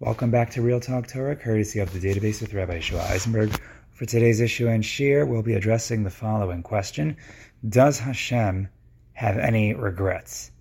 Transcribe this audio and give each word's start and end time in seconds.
Welcome 0.00 0.30
back 0.30 0.48
to 0.52 0.62
Real 0.62 0.80
Talk 0.80 1.08
Torah, 1.08 1.36
courtesy 1.36 1.78
of 1.78 1.92
the 1.92 2.00
Data 2.00 2.22
Beis 2.22 2.40
with 2.40 2.54
Rabbi 2.54 2.80
Shua 2.80 3.02
Eisenberg. 3.02 3.54
For 3.90 4.06
today's 4.06 4.40
issue 4.40 4.66
and 4.66 4.82
shiur, 4.82 5.28
we'll 5.28 5.42
be 5.42 5.52
addressing 5.52 6.04
the 6.04 6.10
following 6.10 6.62
question 6.62 7.18
Does 7.68 7.98
Hashem 7.98 8.70
have 9.12 9.36
any 9.36 9.74
regrets? 9.74 10.52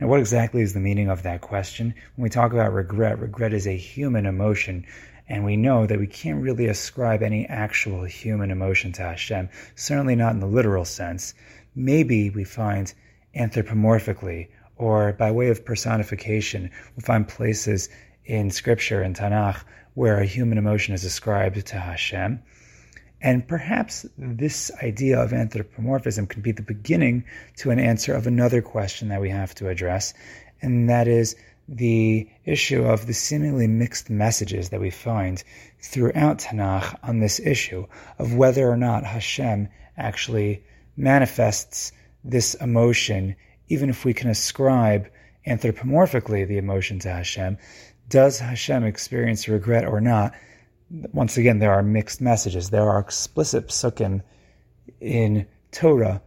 Now, 0.00 0.08
what 0.08 0.20
exactly 0.20 0.62
is 0.62 0.72
the 0.72 0.80
meaning 0.80 1.10
of 1.10 1.24
that 1.24 1.42
question? 1.42 1.92
When 2.16 2.22
we 2.22 2.30
talk 2.30 2.54
about 2.54 2.72
regret, 2.72 3.18
regret 3.18 3.52
is 3.52 3.66
a 3.66 3.76
human 3.76 4.24
emotion, 4.24 4.86
and 5.28 5.44
we 5.44 5.58
know 5.58 5.84
that 5.84 5.98
we 5.98 6.06
can't 6.06 6.40
really 6.40 6.68
ascribe 6.68 7.22
any 7.22 7.44
actual 7.44 8.04
human 8.04 8.50
emotion 8.50 8.92
to 8.92 9.02
Hashem, 9.02 9.50
certainly 9.74 10.16
not 10.16 10.32
in 10.32 10.40
the 10.40 10.46
literal 10.46 10.86
sense. 10.86 11.34
Maybe 11.74 12.30
we 12.30 12.44
find 12.44 12.94
anthropomorphically 13.36 14.48
or 14.78 15.12
by 15.12 15.32
way 15.32 15.48
of 15.48 15.64
personification, 15.64 16.70
we 16.96 17.02
find 17.02 17.26
places 17.28 17.88
in 18.28 18.50
Scripture 18.50 19.02
and 19.02 19.16
Tanakh 19.16 19.64
where 19.94 20.20
a 20.20 20.26
human 20.26 20.58
emotion 20.58 20.94
is 20.94 21.02
ascribed 21.02 21.66
to 21.66 21.76
Hashem. 21.76 22.40
And 23.20 23.48
perhaps 23.48 24.06
this 24.16 24.70
idea 24.80 25.18
of 25.18 25.32
anthropomorphism 25.32 26.28
can 26.28 26.40
be 26.40 26.52
the 26.52 26.62
beginning 26.62 27.24
to 27.56 27.70
an 27.70 27.80
answer 27.80 28.14
of 28.14 28.28
another 28.28 28.62
question 28.62 29.08
that 29.08 29.20
we 29.20 29.30
have 29.30 29.56
to 29.56 29.68
address, 29.68 30.14
and 30.62 30.88
that 30.88 31.08
is 31.08 31.34
the 31.68 32.28
issue 32.44 32.84
of 32.84 33.06
the 33.06 33.12
seemingly 33.12 33.66
mixed 33.66 34.08
messages 34.08 34.68
that 34.68 34.80
we 34.80 34.90
find 34.90 35.42
throughout 35.80 36.38
Tanakh 36.38 36.96
on 37.02 37.18
this 37.18 37.40
issue 37.40 37.86
of 38.20 38.36
whether 38.36 38.68
or 38.68 38.76
not 38.76 39.02
Hashem 39.02 39.68
actually 39.96 40.62
manifests 40.96 41.90
this 42.22 42.54
emotion, 42.54 43.34
even 43.68 43.90
if 43.90 44.04
we 44.04 44.14
can 44.14 44.30
ascribe 44.30 45.08
anthropomorphically 45.46 46.46
the 46.46 46.58
emotion 46.58 47.00
to 47.00 47.10
Hashem, 47.10 47.58
does 48.08 48.38
Hashem 48.38 48.84
experience 48.84 49.48
regret 49.48 49.84
or 49.84 50.00
not? 50.00 50.34
Once 50.90 51.36
again, 51.36 51.58
there 51.58 51.72
are 51.72 51.82
mixed 51.82 52.20
messages. 52.20 52.70
There 52.70 52.88
are 52.88 52.98
explicit 52.98 53.68
psukim 53.68 54.22
in 55.00 55.46
Torah, 55.70 56.22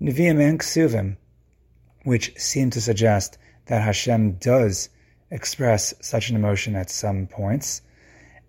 Nevi'im 0.00 0.40
and 0.40 0.60
Ksuvim, 0.60 1.16
which 2.04 2.38
seem 2.38 2.70
to 2.70 2.80
suggest 2.80 3.38
that 3.66 3.82
Hashem 3.82 4.32
does 4.34 4.90
express 5.30 5.94
such 6.00 6.28
an 6.28 6.36
emotion 6.36 6.76
at 6.76 6.90
some 6.90 7.26
points, 7.26 7.80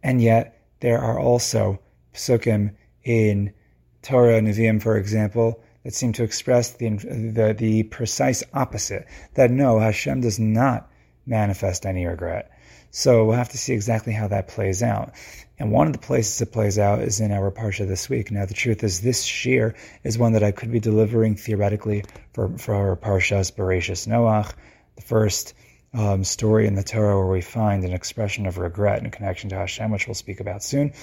and 0.04 0.22
yet 0.22 0.60
there 0.82 1.00
are 1.00 1.18
also 1.20 1.80
psukim 2.14 2.76
in 3.04 3.54
Torah, 4.02 4.42
Nevi'im, 4.42 4.82
for 4.82 4.98
example, 4.98 5.64
that 5.84 5.94
seem 5.94 6.12
to 6.14 6.24
express 6.24 6.72
the, 6.74 6.90
the, 6.90 7.56
the 7.58 7.84
precise 7.84 8.44
opposite, 8.54 9.06
that 9.36 9.52
no, 9.52 9.80
Hashem 9.80 10.22
does 10.22 10.40
not 10.40 10.90
manifest 11.26 11.86
any 11.86 12.06
regret. 12.06 12.52
So 12.96 13.26
we'll 13.26 13.38
have 13.38 13.50
to 13.50 13.58
see 13.58 13.74
exactly 13.74 14.14
how 14.14 14.28
that 14.28 14.48
plays 14.48 14.84
out. 14.84 15.14
And 15.58 15.72
one 15.72 15.88
of 15.88 15.94
the 15.94 16.00
places 16.00 16.40
it 16.42 16.52
plays 16.52 16.78
out 16.78 17.00
is 17.00 17.20
in 17.20 17.32
our 17.32 17.50
parsha 17.50 17.88
this 17.88 18.08
week. 18.08 18.30
Now, 18.30 18.46
the 18.46 18.54
truth 18.54 18.84
is, 18.84 19.02
this 19.02 19.26
shiur 19.26 19.74
is 20.04 20.20
one 20.20 20.34
that 20.34 20.44
I 20.44 20.52
could 20.52 20.72
be 20.72 20.80
delivering 20.80 21.36
theoretically 21.36 22.04
for, 22.34 22.56
for 22.60 22.76
our 22.76 22.96
parshas 22.96 23.52
Bereshis 23.52 24.08
Noach, 24.08 24.54
the 24.96 25.02
first 25.02 25.56
um, 25.96 26.24
story 26.24 26.68
in 26.68 26.76
the 26.76 26.84
Torah 26.84 27.18
where 27.18 27.32
we 27.32 27.42
find 27.42 27.84
an 27.84 27.94
expression 27.94 28.46
of 28.46 28.60
regret 28.60 29.04
in 29.04 29.10
connection 29.10 29.50
to 29.50 29.56
Hashem, 29.56 29.90
which 29.90 30.08
we'll 30.08 30.14
speak 30.14 30.40
about 30.40 30.62
soon. 30.62 30.94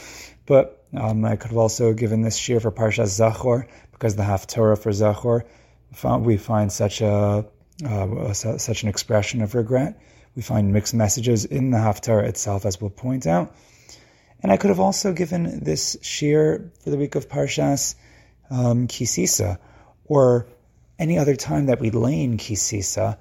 But 0.46 0.84
um, 0.96 1.24
I 1.24 1.34
could 1.34 1.50
have 1.50 1.58
also 1.58 1.92
given 1.92 2.22
this 2.22 2.38
shiur 2.38 2.62
for 2.62 2.70
parshas 2.70 3.18
Zachor 3.18 3.66
because 3.91 4.14
the 4.14 4.22
Haftorah 4.22 4.78
for 4.78 4.91
Zachor, 4.91 5.42
we 6.24 6.36
find 6.36 6.70
such 6.70 7.00
a 7.00 7.44
uh, 7.84 8.33
such 8.33 8.84
an 8.84 8.88
expression 8.88 9.42
of 9.42 9.56
regret. 9.56 9.98
We 10.36 10.42
find 10.42 10.73
mixed 10.73 10.95
messages 10.95 11.45
in 11.45 11.70
the 11.70 11.78
Haftarah 11.78 12.28
itself, 12.28 12.64
as 12.64 12.81
we'll 12.81 12.91
point 12.91 13.27
out. 13.27 13.55
And 14.42 14.50
I 14.50 14.56
could 14.56 14.70
have 14.70 14.81
also 14.81 15.12
given 15.12 15.64
this 15.64 15.97
shiur 15.97 16.70
for 16.83 16.91
the 16.91 16.97
week 16.97 17.14
of 17.14 17.28
Parshas 17.28 17.95
um, 18.51 18.89
Kisisa, 18.89 19.58
or 20.05 20.46
any 20.98 21.19
other 21.19 21.36
time 21.36 21.67
that 21.67 21.80
we 21.80 21.90
lane 21.90 22.39
Kisisa, 22.39 23.19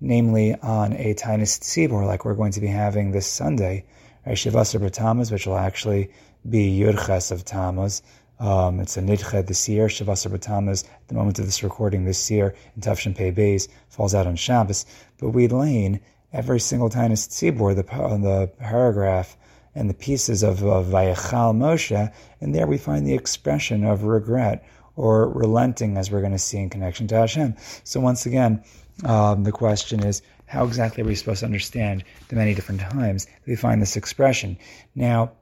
namely 0.00 0.54
on 0.54 0.92
a 0.94 1.14
Tainus 1.14 1.60
Tzibor, 1.60 2.06
like 2.06 2.24
we're 2.24 2.34
going 2.34 2.52
to 2.52 2.60
be 2.60 2.66
having 2.66 3.10
this 3.10 3.26
Sunday, 3.26 3.84
Shivasar 4.26 4.80
B'Tammuz, 4.80 5.32
which 5.32 5.46
will 5.46 5.58
actually 5.58 6.10
be 6.48 6.78
Yud 6.78 7.06
Ches 7.06 7.30
of 7.30 7.44
Tammuz. 7.44 8.02
Um, 8.38 8.80
it's 8.80 8.96
a 8.96 9.02
Nidche 9.02 9.46
this 9.46 9.68
year, 9.68 9.88
Shavasar 9.88 10.34
B'Tammuz, 10.34 10.84
at 10.84 11.08
the 11.08 11.14
moment 11.14 11.38
of 11.38 11.46
this 11.46 11.62
recording 11.62 12.04
this 12.04 12.30
year, 12.30 12.54
in 12.74 12.82
Tafshin 12.82 13.14
Pei 13.14 13.32
Beis, 13.32 13.68
falls 13.88 14.14
out 14.14 14.26
on 14.26 14.36
Shabbos. 14.36 14.86
But 15.18 15.30
we 15.30 15.48
lane 15.48 16.00
every 16.32 16.60
single 16.60 16.90
Tainus 16.90 17.28
Tzibor, 17.28 17.74
the, 17.74 17.82
the 17.82 18.50
paragraph 18.58 19.36
and 19.74 19.88
the 19.88 19.94
pieces 19.94 20.42
of, 20.42 20.62
of 20.64 20.86
Vayachal 20.86 21.54
Moshe, 21.54 22.12
and 22.40 22.54
there 22.54 22.66
we 22.66 22.78
find 22.78 23.06
the 23.06 23.14
expression 23.14 23.84
of 23.84 24.04
regret 24.04 24.64
or 24.96 25.28
relenting, 25.30 25.96
as 25.96 26.10
we're 26.10 26.20
going 26.20 26.32
to 26.32 26.38
see 26.38 26.58
in 26.58 26.68
connection 26.68 27.06
to 27.08 27.16
Hashem. 27.16 27.56
So 27.84 28.00
once 28.00 28.26
again, 28.26 28.62
um, 29.04 29.44
the 29.44 29.52
question 29.52 30.04
is, 30.04 30.22
how 30.46 30.64
exactly 30.64 31.02
are 31.02 31.06
we 31.06 31.14
supposed 31.14 31.40
to 31.40 31.46
understand 31.46 32.04
the 32.28 32.36
many 32.36 32.54
different 32.54 32.80
times 32.80 33.26
that 33.26 33.46
we 33.46 33.56
find 33.56 33.80
this 33.80 33.96
expression? 33.96 34.58
Now, 34.94 35.32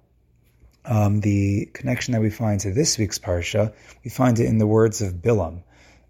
um, 0.85 1.21
the 1.21 1.67
connection 1.73 2.13
that 2.13 2.21
we 2.21 2.31
find 2.31 2.61
to 2.61 2.73
this 2.73 2.99
week's 2.99 3.19
parsha, 3.19 3.73
we 4.05 4.11
find 4.11 4.39
it 4.39 4.47
in 4.47 4.59
the 4.59 4.67
words 4.67 5.01
of 5.01 5.15
Bilam, 5.15 5.63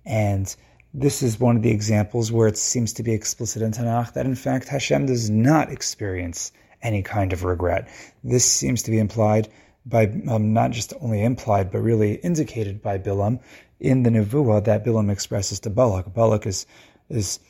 and 0.05 0.55
this 0.95 1.23
is 1.23 1.39
one 1.39 1.57
of 1.57 1.63
the 1.63 1.71
examples 1.71 2.33
where 2.33 2.49
it 2.49 2.57
seems 2.57 2.93
to 2.95 3.03
be 3.03 3.13
explicit 3.13 3.63
in 3.63 3.73
Tanakh 3.73 4.15
that 4.15 4.27
in 4.27 4.35
fact 4.35 4.69
Hashem 4.69 5.07
does 5.07 5.29
not 5.29 5.71
experience 5.71 6.53
any 6.83 7.03
kind 7.03 7.33
of 7.33 7.45
regret. 7.45 7.89
This 8.25 8.45
seems 8.45 8.83
to 8.85 8.91
be 8.91 8.99
implied 8.99 9.49
by, 9.85 10.07
um, 10.29 10.53
not 10.53 10.71
just 10.71 10.93
only 11.01 11.23
implied, 11.23 11.71
but 11.71 11.81
really 11.81 12.15
indicated 12.15 12.83
by 12.83 12.99
Bilam 12.99 13.41
in 13.81 14.03
the 14.03 14.11
Nevuah 14.11 14.65
that 14.65 14.85
Bilam 14.85 15.11
expresses 15.11 15.61
to 15.61 15.71
Balak. 15.71 16.13
Balak 16.13 16.47
is, 16.47 16.67
is 17.09 17.41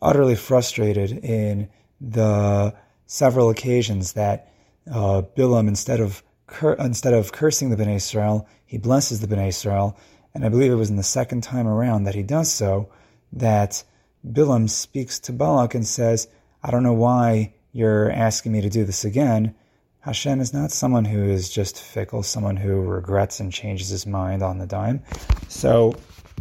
utterly 0.00 0.36
frustrated 0.36 1.12
in 1.24 1.68
the 2.00 2.74
several 3.06 3.50
occasions 3.50 4.14
that 4.14 4.52
uh, 4.90 5.22
Bilam, 5.36 5.68
instead 5.68 6.00
of 6.00 6.22
cur- 6.46 6.74
instead 6.74 7.14
of 7.14 7.32
cursing 7.32 7.70
the 7.70 7.76
Bnei 7.76 7.96
Israel, 7.96 8.48
he 8.66 8.78
blesses 8.78 9.20
the 9.20 9.26
Bnei 9.26 9.48
Israel, 9.48 9.96
and 10.34 10.44
I 10.44 10.48
believe 10.48 10.72
it 10.72 10.76
was 10.76 10.90
in 10.90 10.96
the 10.96 11.02
second 11.02 11.42
time 11.42 11.66
around 11.66 12.04
that 12.04 12.14
he 12.14 12.22
does 12.22 12.52
so, 12.52 12.88
that 13.32 13.84
Bilam 14.26 14.68
speaks 14.68 15.18
to 15.20 15.32
Balak 15.32 15.74
and 15.74 15.86
says, 15.86 16.28
I 16.62 16.70
don't 16.70 16.82
know 16.82 16.92
why 16.92 17.54
you're 17.72 18.10
asking 18.10 18.52
me 18.52 18.60
to 18.60 18.70
do 18.70 18.84
this 18.84 19.04
again. 19.04 19.54
Hashem 20.00 20.40
is 20.40 20.52
not 20.52 20.70
someone 20.70 21.04
who 21.04 21.22
is 21.24 21.48
just 21.48 21.80
fickle, 21.80 22.22
someone 22.22 22.56
who 22.56 22.82
regrets 22.82 23.40
and 23.40 23.52
changes 23.52 23.88
his 23.88 24.06
mind 24.06 24.42
on 24.42 24.58
the 24.58 24.66
dime. 24.66 25.02
So 25.48 25.94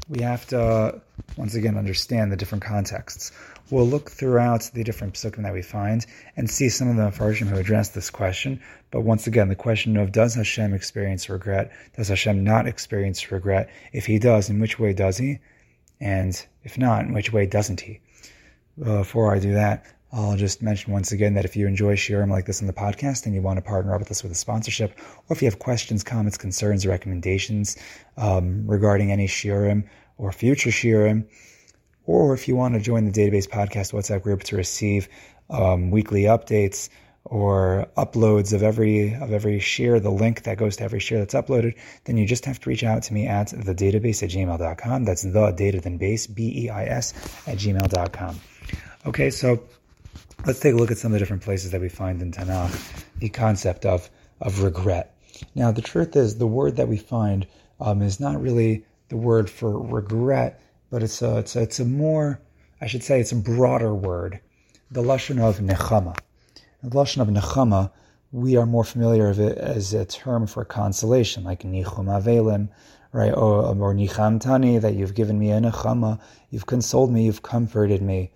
we 0.09 0.21
have 0.23 0.47
to, 0.47 0.61
uh, 0.61 0.99
once 1.37 1.55
again, 1.55 1.77
understand 1.77 2.31
the 2.31 2.35
different 2.35 2.63
contexts. 2.63 3.31
We'll 3.71 3.87
look 3.87 4.11
throughout 4.11 4.69
the 4.73 4.83
different 4.83 5.13
psukim 5.13 5.43
that 5.43 5.53
we 5.53 5.61
find 5.61 6.05
and 6.35 6.49
see 6.49 6.67
some 6.67 6.89
of 6.89 6.97
the 6.97 7.03
Mepharshim 7.03 7.47
who 7.47 7.57
address 7.57 7.89
this 7.89 8.09
question. 8.09 8.61
But 8.91 9.01
once 9.01 9.27
again, 9.27 9.47
the 9.47 9.55
question 9.55 9.95
of 9.95 10.11
does 10.11 10.35
Hashem 10.35 10.73
experience 10.73 11.29
regret? 11.29 11.71
Does 11.95 12.09
Hashem 12.09 12.43
not 12.43 12.67
experience 12.67 13.31
regret? 13.31 13.69
If 13.93 14.05
he 14.05 14.19
does, 14.19 14.49
in 14.49 14.59
which 14.59 14.77
way 14.77 14.91
does 14.91 15.17
he? 15.17 15.39
And 16.01 16.45
if 16.63 16.77
not, 16.77 17.05
in 17.05 17.13
which 17.13 17.31
way 17.31 17.45
doesn't 17.45 17.79
he? 17.79 18.01
Uh, 18.85 18.99
before 18.99 19.33
I 19.33 19.39
do 19.39 19.53
that, 19.53 19.85
I'll 20.11 20.35
just 20.35 20.61
mention 20.61 20.91
once 20.91 21.13
again 21.13 21.35
that 21.35 21.45
if 21.45 21.55
you 21.55 21.65
enjoy 21.65 21.95
sharing 21.95 22.29
like 22.29 22.45
this 22.45 22.59
on 22.59 22.67
the 22.67 22.73
podcast 22.73 23.25
and 23.25 23.33
you 23.33 23.41
want 23.41 23.55
to 23.57 23.61
partner 23.61 23.93
up 23.93 24.01
with 24.01 24.11
us 24.11 24.21
with 24.21 24.33
a 24.33 24.35
sponsorship, 24.35 24.99
or 25.29 25.35
if 25.35 25.41
you 25.41 25.45
have 25.45 25.59
questions, 25.59 26.03
comments, 26.03 26.37
concerns, 26.37 26.85
recommendations 26.85 27.77
um, 28.17 28.67
regarding 28.67 29.13
any 29.13 29.27
shiurim 29.27 29.87
or 30.17 30.33
future 30.33 30.71
shiurim, 30.71 31.25
or 32.11 32.33
if 32.33 32.47
you 32.49 32.57
want 32.57 32.73
to 32.73 32.81
join 32.81 33.05
the 33.05 33.11
Data 33.11 33.31
Beis 33.31 33.47
Podcast 33.47 33.93
WhatsApp 33.93 34.21
group 34.21 34.43
to 34.43 34.57
receive 34.57 35.07
um, 35.49 35.91
weekly 35.91 36.23
updates 36.23 36.89
or 37.23 37.87
uploads 37.95 38.51
of 38.51 38.63
every 38.63 39.13
of 39.13 39.31
every 39.31 39.59
share, 39.59 39.99
the 39.99 40.11
link 40.11 40.43
that 40.43 40.57
goes 40.57 40.75
to 40.77 40.83
every 40.83 40.99
share 40.99 41.19
that's 41.19 41.33
uploaded, 41.33 41.75
then 42.03 42.17
you 42.17 42.25
just 42.25 42.43
have 42.45 42.59
to 42.59 42.69
reach 42.69 42.83
out 42.83 43.03
to 43.03 43.13
me 43.13 43.27
at 43.27 43.47
the 43.47 43.73
database 43.73 44.23
at 44.23 44.29
gmail.com. 44.29 45.05
That's 45.05 45.21
the 45.21 45.51
data 45.51 45.79
then 45.79 45.97
base, 45.97 46.27
B-E-I-S 46.27 47.13
at 47.47 47.57
gmail.com. 47.57 48.39
Okay, 49.05 49.29
so 49.29 49.63
let's 50.45 50.59
take 50.59 50.73
a 50.73 50.77
look 50.77 50.91
at 50.91 50.97
some 50.97 51.11
of 51.11 51.13
the 51.13 51.19
different 51.19 51.43
places 51.43 51.71
that 51.71 51.79
we 51.79 51.89
find 51.89 52.21
in 52.21 52.33
Tanakh 52.33 53.05
the 53.19 53.29
concept 53.29 53.85
of, 53.85 54.09
of 54.41 54.63
regret. 54.63 55.15
Now, 55.55 55.71
the 55.71 55.81
truth 55.81 56.15
is, 56.17 56.37
the 56.37 56.47
word 56.47 56.75
that 56.75 56.89
we 56.89 56.97
find 56.97 57.47
um, 57.79 58.01
is 58.01 58.19
not 58.19 58.41
really 58.41 58.85
the 59.07 59.17
word 59.17 59.49
for 59.49 59.79
regret 59.79 60.61
but 60.91 61.01
it's 61.01 61.21
a, 61.21 61.39
it's 61.39 61.55
a, 61.55 61.61
it's 61.61 61.79
a 61.79 61.85
more, 61.85 62.39
I 62.79 62.87
should 62.87 63.01
say, 63.01 63.19
it's 63.19 63.31
a 63.31 63.37
broader 63.37 63.95
word. 63.95 64.39
The 64.91 65.01
lashon 65.01 65.41
of 65.41 65.59
nechama. 65.59 66.17
The 66.83 66.89
lashon 66.89 67.21
of 67.21 67.29
nechama, 67.29 67.91
we 68.31 68.57
are 68.57 68.65
more 68.65 68.83
familiar 68.83 69.29
of 69.29 69.39
it 69.39 69.57
as 69.57 69.93
a 69.93 70.05
term 70.05 70.47
for 70.47 70.65
consolation, 70.65 71.43
like 71.45 71.63
nichum 71.63 72.05
avelim, 72.05 72.69
right? 73.13 73.31
Or, 73.33 73.63
or 73.65 73.95
nicham 73.95 74.39
tani, 74.39 74.77
that 74.79 74.93
you've 74.95 75.15
given 75.15 75.39
me 75.39 75.51
a 75.51 75.59
nechama, 75.61 76.19
you've 76.49 76.65
consoled 76.65 77.11
me, 77.11 77.25
you've 77.25 77.41
comforted 77.41 78.01
me. 78.01 78.31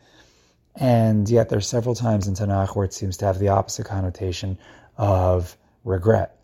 And 0.76 1.30
yet, 1.30 1.50
there 1.50 1.58
are 1.58 1.62
several 1.62 1.96
times 1.96 2.28
in 2.28 2.34
Tanakh 2.34 2.76
where 2.76 2.86
it 2.86 2.94
seems 2.94 3.18
to 3.18 3.26
have 3.26 3.40
the 3.40 3.50
opposite 3.50 3.86
connotation 3.86 4.58
of 4.98 5.58
regret. 5.86 6.38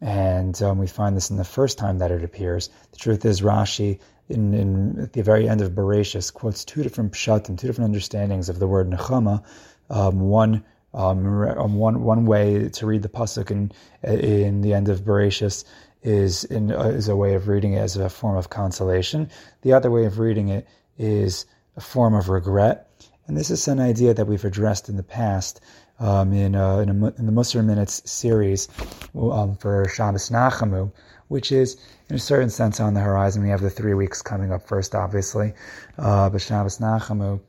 And 0.00 0.60
um, 0.62 0.78
we 0.78 0.86
find 0.86 1.16
this 1.16 1.30
in 1.30 1.36
the 1.36 1.44
first 1.44 1.78
time 1.78 1.98
that 1.98 2.10
it 2.10 2.24
appears. 2.24 2.70
The 2.92 2.98
truth 2.98 3.24
is, 3.24 3.40
Rashi, 3.40 4.00
in, 4.32 4.54
in 4.54 4.98
at 5.00 5.12
the 5.12 5.22
very 5.22 5.48
end 5.48 5.60
of 5.60 5.72
Bereshis, 5.72 6.32
quotes 6.32 6.64
two 6.64 6.82
different 6.82 7.12
pshatim, 7.12 7.58
two 7.58 7.66
different 7.66 7.94
understandings 7.94 8.48
of 8.48 8.58
the 8.58 8.66
word 8.66 8.90
nechama. 8.90 9.44
Um, 9.90 10.20
one, 10.20 10.64
um, 10.94 11.26
um, 11.42 11.74
one, 11.74 12.02
one 12.02 12.26
way 12.26 12.68
to 12.70 12.86
read 12.86 13.02
the 13.02 13.08
pasuk 13.08 13.50
in 13.50 13.72
in 14.02 14.62
the 14.62 14.74
end 14.74 14.88
of 14.88 15.00
Bereshis 15.02 15.64
is 16.02 16.44
in 16.44 16.72
uh, 16.72 16.84
is 16.84 17.08
a 17.08 17.16
way 17.16 17.34
of 17.34 17.48
reading 17.48 17.74
it 17.74 17.78
as 17.78 17.96
a 17.96 18.08
form 18.08 18.36
of 18.36 18.50
consolation. 18.50 19.30
The 19.62 19.72
other 19.72 19.90
way 19.90 20.04
of 20.04 20.18
reading 20.18 20.48
it 20.48 20.66
is 20.98 21.46
a 21.76 21.80
form 21.80 22.14
of 22.14 22.28
regret. 22.28 22.88
And 23.26 23.36
this 23.36 23.50
is 23.50 23.68
an 23.68 23.80
idea 23.80 24.14
that 24.14 24.26
we've 24.26 24.44
addressed 24.44 24.88
in 24.88 24.96
the 24.96 25.02
past 25.02 25.60
um, 26.02 26.32
in, 26.32 26.54
uh, 26.56 26.78
in, 26.78 26.88
a, 26.88 26.92
in, 26.92 27.26
the 27.26 27.32
Musar 27.32 27.64
Minutes 27.64 28.02
series 28.10 28.68
um, 29.14 29.56
for 29.56 29.88
Shabbos 29.88 30.30
Nachamu, 30.30 30.92
which 31.28 31.52
is, 31.52 31.76
in 32.10 32.16
a 32.16 32.18
certain 32.18 32.50
sense, 32.50 32.80
on 32.80 32.94
the 32.94 33.00
horizon. 33.00 33.42
We 33.42 33.50
have 33.50 33.60
the 33.60 33.70
three 33.70 33.94
weeks 33.94 34.20
coming 34.20 34.52
up 34.52 34.66
first, 34.66 34.94
obviously, 34.96 35.54
uh, 35.98 36.28
but 36.28 36.42
Shabbos 36.42 36.78
Nachamu, 36.78 37.40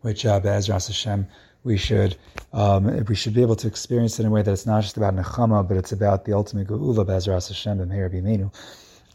which 0.00 0.24
uh, 0.24 0.40
Be'ezras 0.40 0.86
Hashem, 0.86 1.26
we 1.62 1.76
should 1.76 2.16
um, 2.52 3.04
we 3.04 3.14
should 3.14 3.34
be 3.34 3.42
able 3.42 3.56
to 3.56 3.66
experience 3.66 4.18
it 4.18 4.22
in 4.22 4.28
a 4.28 4.30
way 4.30 4.40
that 4.40 4.50
it's 4.50 4.64
not 4.64 4.82
just 4.82 4.96
about 4.96 5.14
nechama, 5.14 5.66
but 5.66 5.76
it's 5.76 5.92
about 5.92 6.24
the 6.24 6.32
ultimate 6.32 6.68
geula 6.68 7.06
Be'ezras 7.06 7.48
Hashem 7.48 7.78
b'meir 7.78 8.08
b'imenu. 8.10 8.54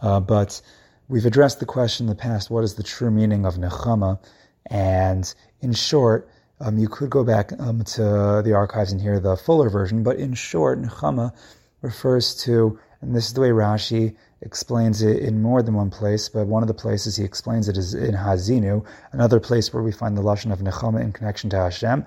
Uh, 0.02 0.20
but 0.20 0.62
we've 1.08 1.26
addressed 1.26 1.60
the 1.60 1.66
question 1.66 2.06
in 2.06 2.10
the 2.10 2.16
past: 2.16 2.52
what 2.52 2.64
is 2.64 2.76
the 2.76 2.84
true 2.84 3.10
meaning 3.10 3.46
of 3.48 3.56
nechama? 3.56 4.20
And 4.68 5.34
in 5.62 5.74
short, 5.74 6.30
um, 6.64 6.78
you 6.78 6.88
could 6.88 7.10
go 7.10 7.24
back 7.24 7.52
um, 7.60 7.84
to 7.84 8.42
the 8.44 8.54
archives 8.54 8.92
and 8.92 9.02
hear 9.02 9.20
the 9.20 9.36
fuller 9.36 9.70
version, 9.70 10.02
but 10.02 10.18
in 10.18 10.34
short, 10.34 10.82
Nechama 10.82 11.34
refers 11.82 12.36
to, 12.44 12.80
and 13.02 13.14
this 13.14 13.28
is 13.28 13.34
the 13.34 13.42
way 13.42 13.50
Rashi 13.50 14.16
explains 14.42 15.02
it 15.02 15.18
in 15.18 15.42
more 15.42 15.62
than 15.62 15.74
one 15.74 15.90
place, 15.90 16.30
but 16.30 16.48
one 16.48 16.64
of 16.64 16.68
the 16.68 16.74
places 16.74 17.18
he 17.18 17.26
explains 17.26 17.68
it 17.68 17.76
is 17.78 17.94
in 17.94 18.16
Haazinu, 18.16 18.86
another 19.12 19.42
place 19.42 19.74
where 19.74 19.84
we 19.84 19.92
find 19.92 20.18
the 20.18 20.22
Lashon 20.22 20.54
of 20.54 20.60
Nechama 20.60 21.02
in 21.02 21.12
connection 21.12 21.50
to 21.50 21.58
Hashem. 21.58 22.06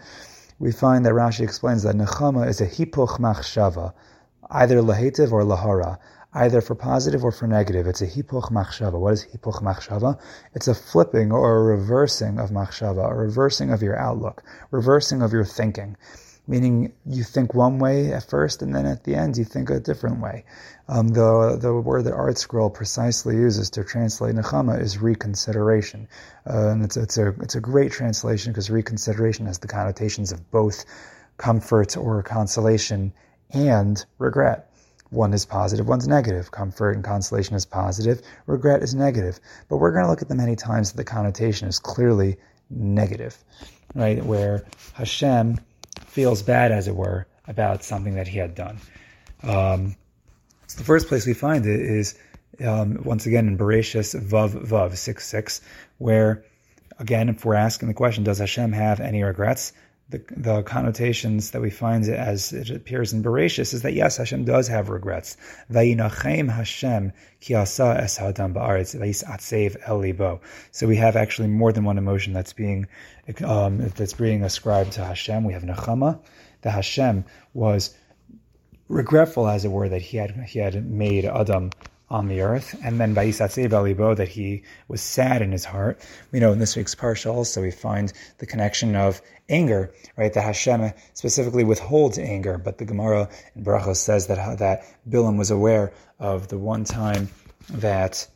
We 0.59 0.73
find 0.73 1.05
that 1.05 1.13
Rashi 1.13 1.41
explains 1.41 1.83
that 1.83 1.95
Nechama 1.95 2.49
is 2.49 2.63
a 2.63 2.67
hipuch 2.67 3.21
machshava, 3.21 3.93
either 4.51 4.79
lahetiv 4.79 5.33
or 5.33 5.43
lahara 5.43 5.99
either 6.37 6.61
for 6.61 6.75
positive 6.75 7.25
or 7.25 7.33
for 7.33 7.47
negative. 7.47 7.87
It's 7.87 8.03
a 8.03 8.07
hipuch 8.07 8.53
machshava. 8.53 8.99
What 9.01 9.15
is 9.15 9.25
hipuch 9.25 9.63
machshava? 9.63 10.21
It's 10.55 10.69
a 10.69 10.75
flipping 10.75 11.33
or 11.33 11.59
a 11.59 11.77
reversing 11.77 12.39
of 12.39 12.51
machshava, 12.51 13.11
a 13.11 13.15
reversing 13.15 13.73
of 13.73 13.83
your 13.83 13.99
outlook, 13.99 14.43
reversing 14.71 15.23
of 15.23 15.33
your 15.33 15.45
thinking. 15.45 15.97
Meaning 16.47 16.93
you 17.07 17.25
think 17.25 17.55
one 17.55 17.81
way 17.81 18.13
at 18.13 18.29
first, 18.29 18.63
and 18.63 18.73
then 18.73 18.87
at 18.87 19.03
the 19.03 19.17
end 19.17 19.37
you 19.37 19.45
think 19.45 19.69
a 19.69 19.81
different 19.81 20.21
way. 20.21 20.45
Um, 20.89 21.09
the 21.09 21.59
the 21.61 21.73
word 21.75 22.05
that 22.05 22.15
ArtScroll 22.15 22.73
precisely 22.73 23.35
uses 23.35 23.71
to 23.71 23.83
translate 23.83 24.37
nechama 24.37 24.81
is 24.81 24.99
reconsideration, 24.99 26.07
uh, 26.49 26.69
and 26.69 26.85
it's 26.85 26.97
it's 26.97 27.19
a 27.19 27.29
it's 27.41 27.57
a 27.57 27.61
great 27.61 27.91
translation 27.91 28.53
because 28.53 28.71
reconsideration 28.71 29.47
has 29.47 29.59
the 29.59 29.67
connotations 29.67 30.31
of 30.31 30.49
both 30.53 30.85
comfort 31.37 31.97
or 31.97 32.23
consolation 32.23 33.13
and 33.51 34.05
regret. 34.19 34.71
One 35.11 35.33
is 35.33 35.45
positive, 35.45 35.87
one's 35.87 36.09
negative. 36.09 36.51
Comfort 36.51 36.93
and 36.93 37.05
consolation 37.05 37.55
is 37.55 37.65
positive, 37.65 38.23
regret 38.47 38.83
is 38.83 38.95
negative. 38.95 39.39
But 39.69 39.79
we're 39.79 39.93
going 39.93 40.05
to 40.05 40.11
look 40.11 40.23
at 40.23 40.29
the 40.29 40.35
many 40.35 40.57
times 40.57 40.93
that 40.93 40.97
the 40.97 41.05
connotation 41.05 41.69
is 41.69 41.79
clearly 41.79 42.39
negative, 42.71 43.37
right? 43.95 44.25
Where 44.25 44.65
Hashem 44.95 45.61
feels 46.07 46.43
bad, 46.43 46.73
as 46.73 46.89
it 46.89 46.97
were, 46.97 47.27
about 47.47 47.85
something 47.85 48.15
that 48.15 48.27
he 48.27 48.39
had 48.39 48.55
done. 48.55 48.79
Um, 49.43 49.97
so 50.67 50.79
the 50.79 50.85
first 50.85 51.09
place 51.09 51.27
we 51.27 51.35
find 51.35 51.65
it 51.67 51.81
is 51.81 52.19
um, 52.65 53.03
once 53.05 53.27
again 53.27 53.47
in 53.47 53.59
Bereshis 53.59 54.21
Vav 54.21 54.67
Vav 54.67 54.97
6 54.97 55.27
6, 55.27 55.61
where 55.99 56.45
again, 56.99 57.29
if 57.29 57.45
we're 57.45 57.55
asking 57.55 57.89
the 57.89 57.95
question, 57.95 58.25
does 58.25 58.39
Hashem 58.39 58.73
have 58.73 59.01
any 59.01 59.23
regrets? 59.23 59.73
The, 60.09 60.23
the 60.37 60.63
connotations 60.63 61.51
that 61.51 61.61
we 61.61 61.71
find 61.71 62.05
as 62.09 62.53
it 62.53 62.71
appears 62.71 63.13
in 63.13 63.25
Bereshis 63.25 63.75
is 63.75 63.83
that 63.83 63.93
yes, 63.93 64.19
Hashem 64.19 64.45
does 64.45 64.69
have 64.69 64.89
regrets. 64.89 65.37
Vayinachem 65.71 66.49
Hashem 66.49 67.13
ki 67.41 67.55
asa. 67.55 68.09
So 70.71 70.87
we 70.87 70.97
have 70.97 71.17
actually 71.17 71.49
more 71.49 71.73
than 71.73 71.85
one 71.85 71.99
emotion 71.99 72.33
that's 72.33 72.53
being 72.53 72.87
um, 73.45 73.79
that's 73.79 74.13
being 74.13 74.45
ascribed 74.45 74.93
to 74.93 75.05
Hashem. 75.05 75.43
We 75.43 75.55
have 75.55 75.65
Nechama. 75.65 76.21
The 76.63 76.71
Hashem 76.71 77.25
was 77.53 77.97
regretful, 78.89 79.49
as 79.49 79.65
it 79.65 79.73
were, 79.73 79.89
that 79.89 80.03
he 80.03 80.19
had 80.19 80.31
he 80.47 80.61
had 80.61 80.89
made 80.89 81.25
Adam 81.25 81.71
on 82.09 82.29
the 82.29 82.41
earth. 82.41 82.79
And 82.85 83.01
then 83.01 83.15
Vayisatse 83.15 83.69
Balibo, 83.69 84.17
that 84.17 84.29
he 84.29 84.63
was 84.89 85.01
sad 85.01 85.43
in 85.43 85.53
his 85.53 85.65
heart. 85.65 86.01
We 86.33 86.41
know 86.41 86.53
in 86.53 86.59
this 86.59 86.77
week's 86.77 86.95
Parsha 86.95 87.33
also 87.33 87.63
we 87.63 87.71
find 87.71 88.13
the 88.39 88.47
connection 88.47 88.95
of 88.95 89.21
anger, 89.49 89.93
right? 90.17 90.33
That 90.33 90.43
Hashem 90.43 90.93
specifically 91.15 91.65
withholds 91.65 92.19
anger, 92.19 92.59
but 92.59 92.79
the 92.79 92.85
Gemara 92.85 93.29
in 93.55 93.65
Brachos 93.65 93.97
says 93.97 94.29
that, 94.29 94.59
that 94.59 94.85
Bilam 95.09 95.37
was 95.37 95.51
aware 95.51 95.93
of 96.19 96.49
the 96.49 96.59
one 96.59 96.85
time 96.85 97.29
that, 97.71 98.27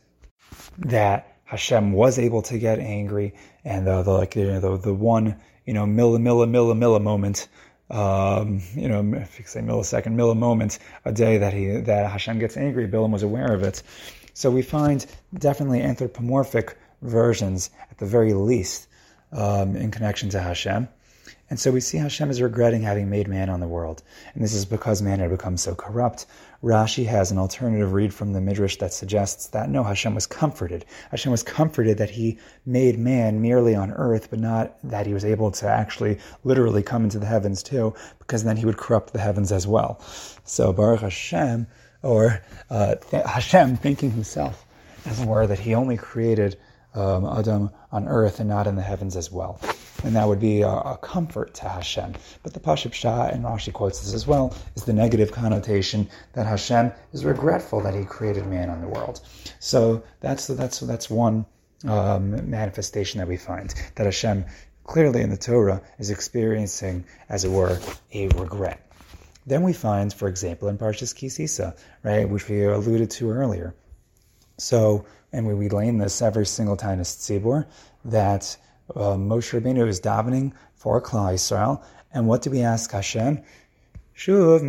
that 0.79 1.37
Hashem 1.45 1.93
was 1.93 2.19
able 2.19 2.41
to 2.43 2.57
get 2.57 2.79
angry 2.79 3.33
and 3.63 3.87
the, 3.87 4.01
the 4.03 4.11
like, 4.11 4.31
the, 4.33 4.79
the 4.81 4.93
one, 4.93 5.37
you 5.65 5.73
know, 5.73 5.85
milli, 5.85 6.17
milli, 6.17 6.49
milli, 6.49 6.77
milli 6.77 7.01
moment 7.01 7.47
um, 7.91 8.61
you 8.73 8.87
know, 8.87 9.13
if 9.15 9.37
you 9.37 9.45
say 9.45 9.59
millisecond, 9.59 10.15
millimoment 10.15 10.79
a 11.03 11.11
day 11.11 11.37
that 11.39 11.53
he 11.53 11.67
that 11.81 12.09
Hashem 12.09 12.39
gets 12.39 12.57
angry, 12.57 12.87
Bilam 12.87 13.11
was 13.11 13.23
aware 13.23 13.53
of 13.53 13.63
it. 13.63 13.83
So 14.33 14.49
we 14.49 14.61
find 14.61 15.05
definitely 15.33 15.81
anthropomorphic 15.81 16.77
versions 17.01 17.69
at 17.91 17.97
the 17.97 18.05
very 18.05 18.33
least 18.33 18.87
um, 19.33 19.75
in 19.75 19.91
connection 19.91 20.29
to 20.29 20.39
Hashem. 20.39 20.87
And 21.51 21.59
so 21.59 21.69
we 21.69 21.81
see 21.81 21.97
Hashem 21.97 22.31
is 22.31 22.41
regretting 22.41 22.81
having 22.81 23.09
made 23.09 23.27
man 23.27 23.49
on 23.49 23.59
the 23.59 23.67
world. 23.67 24.01
And 24.33 24.41
this 24.41 24.53
is 24.53 24.63
because 24.63 25.01
man 25.01 25.19
had 25.19 25.31
become 25.31 25.57
so 25.57 25.75
corrupt. 25.75 26.25
Rashi 26.63 27.05
has 27.07 27.29
an 27.29 27.37
alternative 27.37 27.91
read 27.91 28.13
from 28.13 28.31
the 28.31 28.39
Midrash 28.39 28.77
that 28.77 28.93
suggests 28.93 29.47
that 29.47 29.69
no, 29.69 29.83
Hashem 29.83 30.15
was 30.15 30.25
comforted. 30.25 30.85
Hashem 31.09 31.29
was 31.29 31.43
comforted 31.43 31.97
that 31.97 32.09
he 32.09 32.39
made 32.65 32.97
man 32.97 33.41
merely 33.41 33.75
on 33.75 33.91
earth, 33.91 34.29
but 34.29 34.39
not 34.39 34.77
that 34.85 35.05
he 35.05 35.13
was 35.13 35.25
able 35.25 35.51
to 35.51 35.67
actually 35.67 36.19
literally 36.45 36.83
come 36.83 37.03
into 37.03 37.19
the 37.19 37.25
heavens 37.25 37.61
too, 37.61 37.93
because 38.19 38.45
then 38.45 38.55
he 38.55 38.65
would 38.65 38.77
corrupt 38.77 39.11
the 39.11 39.19
heavens 39.19 39.51
as 39.51 39.67
well. 39.67 39.99
So 40.45 40.71
Baruch 40.71 41.01
Hashem, 41.01 41.67
or 42.01 42.41
uh, 42.69 42.95
Hashem 43.11 43.75
thinking 43.75 44.11
himself, 44.11 44.65
as 45.05 45.19
it 45.19 45.27
were, 45.27 45.47
that 45.47 45.59
he 45.59 45.75
only 45.75 45.97
created 45.97 46.57
um, 46.93 47.25
Adam 47.25 47.69
on 47.91 48.07
earth 48.07 48.39
and 48.39 48.49
not 48.49 48.67
in 48.67 48.75
the 48.75 48.81
heavens 48.81 49.15
as 49.15 49.31
well 49.31 49.59
and 50.03 50.15
that 50.15 50.27
would 50.27 50.39
be 50.39 50.61
a, 50.61 50.69
a 50.69 50.97
comfort 51.01 51.53
to 51.55 51.69
Hashem. 51.69 52.13
But 52.43 52.53
the 52.53 52.59
Pashut 52.59 52.91
Pshat, 52.91 53.33
and 53.33 53.43
Rashi 53.43 53.71
quotes 53.71 53.99
this 53.99 54.13
as 54.13 54.25
well, 54.25 54.55
is 54.75 54.83
the 54.83 54.93
negative 54.93 55.31
connotation 55.31 56.09
that 56.33 56.45
Hashem 56.45 56.91
is 57.13 57.25
regretful 57.25 57.81
that 57.81 57.93
He 57.93 58.05
created 58.05 58.47
man 58.47 58.69
on 58.69 58.81
the 58.81 58.87
world. 58.87 59.21
So 59.59 60.03
that's 60.19 60.47
that's 60.47 60.79
that's 60.79 61.09
one 61.09 61.45
um, 61.87 62.49
manifestation 62.49 63.19
that 63.19 63.27
we 63.27 63.37
find 63.37 63.73
that 63.95 64.05
Hashem 64.05 64.45
clearly 64.83 65.21
in 65.21 65.29
the 65.29 65.37
Torah 65.37 65.81
is 65.99 66.09
experiencing, 66.09 67.05
as 67.29 67.45
it 67.45 67.51
were, 67.51 67.79
a 68.13 68.27
regret. 68.29 68.87
Then 69.45 69.63
we 69.63 69.73
find, 69.73 70.13
for 70.13 70.27
example, 70.27 70.67
in 70.67 70.77
Parshas 70.77 71.15
Kisisa, 71.15 71.75
right, 72.03 72.29
which 72.29 72.47
we 72.47 72.63
alluded 72.63 73.09
to 73.11 73.31
earlier. 73.31 73.73
So, 74.57 75.05
and 75.33 75.47
we, 75.47 75.69
lane 75.69 75.97
this 75.97 76.21
every 76.21 76.45
single 76.45 76.75
time 76.75 76.99
as 76.99 77.15
Tzibor, 77.15 77.65
that 78.05 78.57
uh, 78.95 79.15
Moshe 79.15 79.59
Rabbeinu 79.59 79.87
is 79.87 80.01
davening 80.01 80.53
for 80.75 81.01
Klal 81.01 81.33
Yisrael, 81.33 81.83
and 82.13 82.27
what 82.27 82.41
do 82.41 82.51
we 82.51 82.61
ask 82.61 82.91
Hashem? 82.91 83.41
Shuv. 84.15 84.61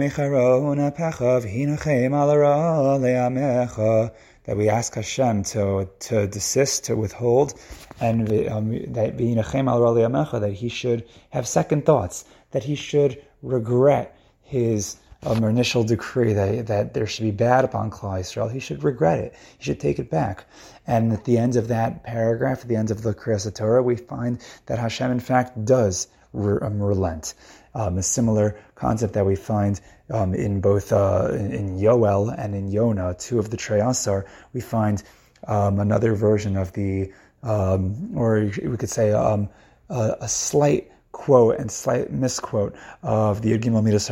That 4.45 4.57
we 4.57 4.69
ask 4.69 4.95
Hashem 4.95 5.45
to 5.45 5.88
to 6.00 6.26
desist, 6.26 6.85
to 6.87 6.97
withhold, 6.97 7.54
and 8.00 8.49
um, 8.49 8.92
that 8.92 9.16
that 9.16 10.52
he 10.52 10.69
should 10.69 11.04
have 11.31 11.47
second 11.47 11.87
thoughts, 11.87 12.25
that 12.50 12.64
he 12.64 12.75
should 12.75 13.23
regret 13.42 14.16
his 14.40 14.97
um, 15.25 15.45
initial 15.45 15.85
decree 15.85 16.33
that, 16.33 16.67
that 16.67 16.95
there 16.95 17.07
should 17.07 17.23
be 17.23 17.31
bad 17.31 17.64
upon 17.64 17.91
Klal 17.91 18.21
Yisrael, 18.21 18.50
he 18.50 18.59
should 18.59 18.83
regret 18.83 19.21
it. 19.21 19.35
He 19.59 19.64
should 19.64 19.81
take 19.81 19.99
it 19.99 20.11
back. 20.11 20.45
And 20.87 21.12
at 21.12 21.25
the 21.25 21.38
end 21.38 21.57
of 21.57 21.69
that 21.69 22.02
paragraph, 22.02 22.62
at 22.62 22.69
the 22.69 22.76
end 22.76 22.91
of 22.91 23.02
the 23.02 23.14
Kriyas 23.14 23.52
Torah, 23.55 23.83
we 23.83 23.97
find 23.97 24.45
that 24.67 24.79
Hashem, 24.79 25.11
in 25.11 25.21
fact, 25.21 25.64
does 25.64 26.09
re- 26.33 26.59
um, 26.61 26.83
relent. 26.83 27.35
Um, 27.75 27.99
a 27.99 28.02
similar 28.02 28.59
concept 28.75 29.14
that 29.14 29.25
we 29.25 29.37
find 29.37 29.81
um, 30.11 30.35
in 30.35 30.61
both 30.61 30.93
uh, 30.93 31.29
in, 31.33 31.79
Yoel 31.79 32.35
and 32.37 32.55
in 32.55 32.71
Yonah, 32.71 33.14
two 33.19 33.38
of 33.38 33.50
the 33.50 33.57
Trei 33.57 33.81
Asar, 33.81 34.26
we 34.52 34.61
find 34.61 35.02
um, 35.47 35.79
another 35.79 36.14
version 36.14 36.57
of 36.57 36.73
the, 36.73 37.12
um, 37.43 38.17
or 38.17 38.50
we 38.62 38.76
could 38.76 38.91
say 38.91 39.12
um, 39.12 39.49
a, 39.88 40.17
a, 40.21 40.29
slight 40.29 40.93
quote 41.12 41.59
and 41.59 41.71
slight 41.71 42.12
misquote 42.12 42.75
of 43.02 43.43
the 43.43 43.52
Yud 43.52 43.62
Gimel 43.62 43.83
Midas 43.83 44.11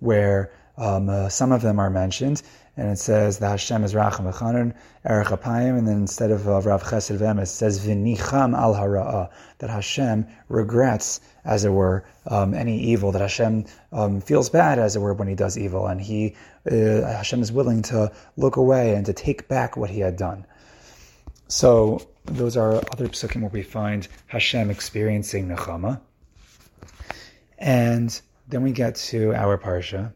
where 0.00 0.52
um, 0.76 1.08
uh, 1.08 1.28
some 1.28 1.52
of 1.52 1.62
them 1.62 1.78
are 1.78 1.90
mentioned, 1.90 2.42
and 2.76 2.88
it 2.90 2.98
says 2.98 3.38
the 3.38 3.48
Hashem 3.48 3.84
is 3.84 3.94
Racham 3.94 4.32
Echanun, 4.32 4.74
Erech 5.04 5.28
Apayim, 5.28 5.78
and 5.78 5.86
then 5.86 5.98
instead 5.98 6.30
of 6.30 6.48
uh, 6.48 6.60
Rav 6.62 6.82
Chesed 6.82 7.16
Vem, 7.16 7.38
it 7.38 7.46
says 7.46 7.84
Vinicham 7.84 8.56
al 8.56 8.74
Hara'ah, 8.74 9.28
that 9.58 9.70
Hashem 9.70 10.26
regrets, 10.48 11.20
as 11.44 11.64
it 11.64 11.70
were, 11.70 12.04
um, 12.26 12.54
any 12.54 12.80
evil, 12.80 13.12
that 13.12 13.20
Hashem 13.20 13.66
um, 13.92 14.20
feels 14.20 14.48
bad, 14.48 14.78
as 14.78 14.96
it 14.96 15.00
were, 15.00 15.12
when 15.12 15.28
he 15.28 15.34
does 15.34 15.58
evil, 15.58 15.86
and 15.86 16.00
he, 16.00 16.34
uh, 16.70 17.02
Hashem 17.02 17.42
is 17.42 17.52
willing 17.52 17.82
to 17.82 18.10
look 18.36 18.56
away 18.56 18.94
and 18.94 19.04
to 19.06 19.12
take 19.12 19.48
back 19.48 19.76
what 19.76 19.90
he 19.90 20.00
had 20.00 20.16
done. 20.16 20.46
So 21.48 22.06
those 22.24 22.56
are 22.56 22.76
other 22.76 23.08
psukim 23.08 23.42
where 23.42 23.50
we 23.50 23.62
find 23.62 24.06
Hashem 24.28 24.70
experiencing 24.70 25.48
nechama. 25.48 26.00
And 27.58 28.18
then 28.50 28.62
we 28.62 28.72
get 28.72 28.96
to 28.96 29.34
our 29.34 29.58
parsha, 29.58 30.12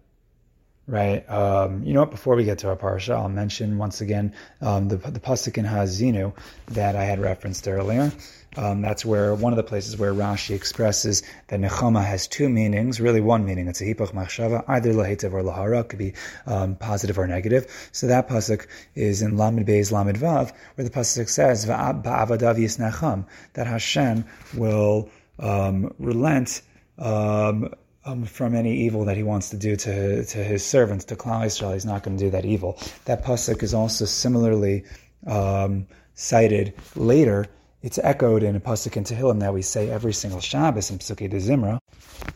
right? 0.86 1.28
Um, 1.28 1.84
you 1.84 1.94
know 1.94 2.00
what? 2.00 2.10
Before 2.10 2.36
we 2.36 2.44
get 2.44 2.58
to 2.58 2.68
our 2.68 2.76
parsha, 2.76 3.14
I'll 3.14 3.28
mention 3.28 3.78
once 3.78 4.00
again 4.00 4.34
um, 4.60 4.88
the 4.88 4.96
the 4.96 5.20
pasuk 5.20 5.58
in 5.58 5.64
Haazinu 5.64 6.34
that 6.68 6.96
I 6.96 7.04
had 7.04 7.20
referenced 7.20 7.66
earlier. 7.68 8.12
Um, 8.56 8.82
that's 8.82 9.04
where 9.04 9.34
one 9.34 9.52
of 9.52 9.56
the 9.56 9.64
places 9.64 9.96
where 9.96 10.12
Rashi 10.12 10.54
expresses 10.54 11.22
that 11.48 11.58
nechama 11.60 12.04
has 12.04 12.28
two 12.28 12.48
meanings, 12.48 13.00
really 13.00 13.20
one 13.20 13.44
meaning. 13.44 13.66
It's 13.66 13.80
a 13.80 13.84
hipuch 13.84 14.12
machshava, 14.12 14.64
either 14.68 14.92
lahetev 14.92 15.32
or 15.32 15.42
lahara, 15.42 15.88
could 15.88 15.98
be 15.98 16.14
um, 16.46 16.76
positive 16.76 17.18
or 17.18 17.26
negative. 17.26 17.66
So 17.90 18.06
that 18.08 18.28
pasuk 18.28 18.66
is 18.94 19.22
in 19.22 19.36
Lamed 19.36 19.66
Beis 19.66 19.90
Lamed 19.90 20.18
Vav, 20.18 20.52
where 20.74 20.84
the 20.84 20.90
pasuk 20.90 21.28
says 21.28 21.66
ba'avadav 21.66 22.56
yisnacham, 22.56 23.26
that 23.54 23.66
Hashem 23.66 24.24
will 24.54 25.10
um, 25.38 25.92
relent. 25.98 26.62
Um, 26.96 27.74
um, 28.04 28.25
from 28.25 28.54
any 28.54 28.76
evil 28.82 29.04
that 29.06 29.16
he 29.16 29.23
wants 29.23 29.50
to 29.50 29.56
do 29.56 29.76
to 29.76 30.25
to 30.25 30.38
his 30.38 30.64
servants, 30.64 31.04
to 31.06 31.16
Klal 31.16 31.44
Yisrael. 31.44 31.73
He's 31.73 31.87
not 31.87 32.02
going 32.02 32.16
to 32.16 32.25
do 32.25 32.30
that 32.30 32.44
evil. 32.44 32.78
That 33.06 33.25
pasuk 33.25 33.62
is 33.62 33.75
also 33.75 34.04
similarly 34.04 34.84
um, 35.26 35.87
cited 36.14 36.75
later. 36.94 37.46
It's 37.82 37.99
echoed 37.99 38.42
in 38.42 38.56
a 38.56 38.61
pasuk 38.61 38.96
in 38.96 39.04
Tehillim 39.04 39.40
that 39.40 39.52
we 39.52 39.62
say 39.62 39.90
every 39.90 40.12
single 40.12 40.40
Shabbos 40.40 40.90
in 40.90 40.99
Pesukei 40.99 41.28
de 41.28 41.37
Zimra. 41.37 41.78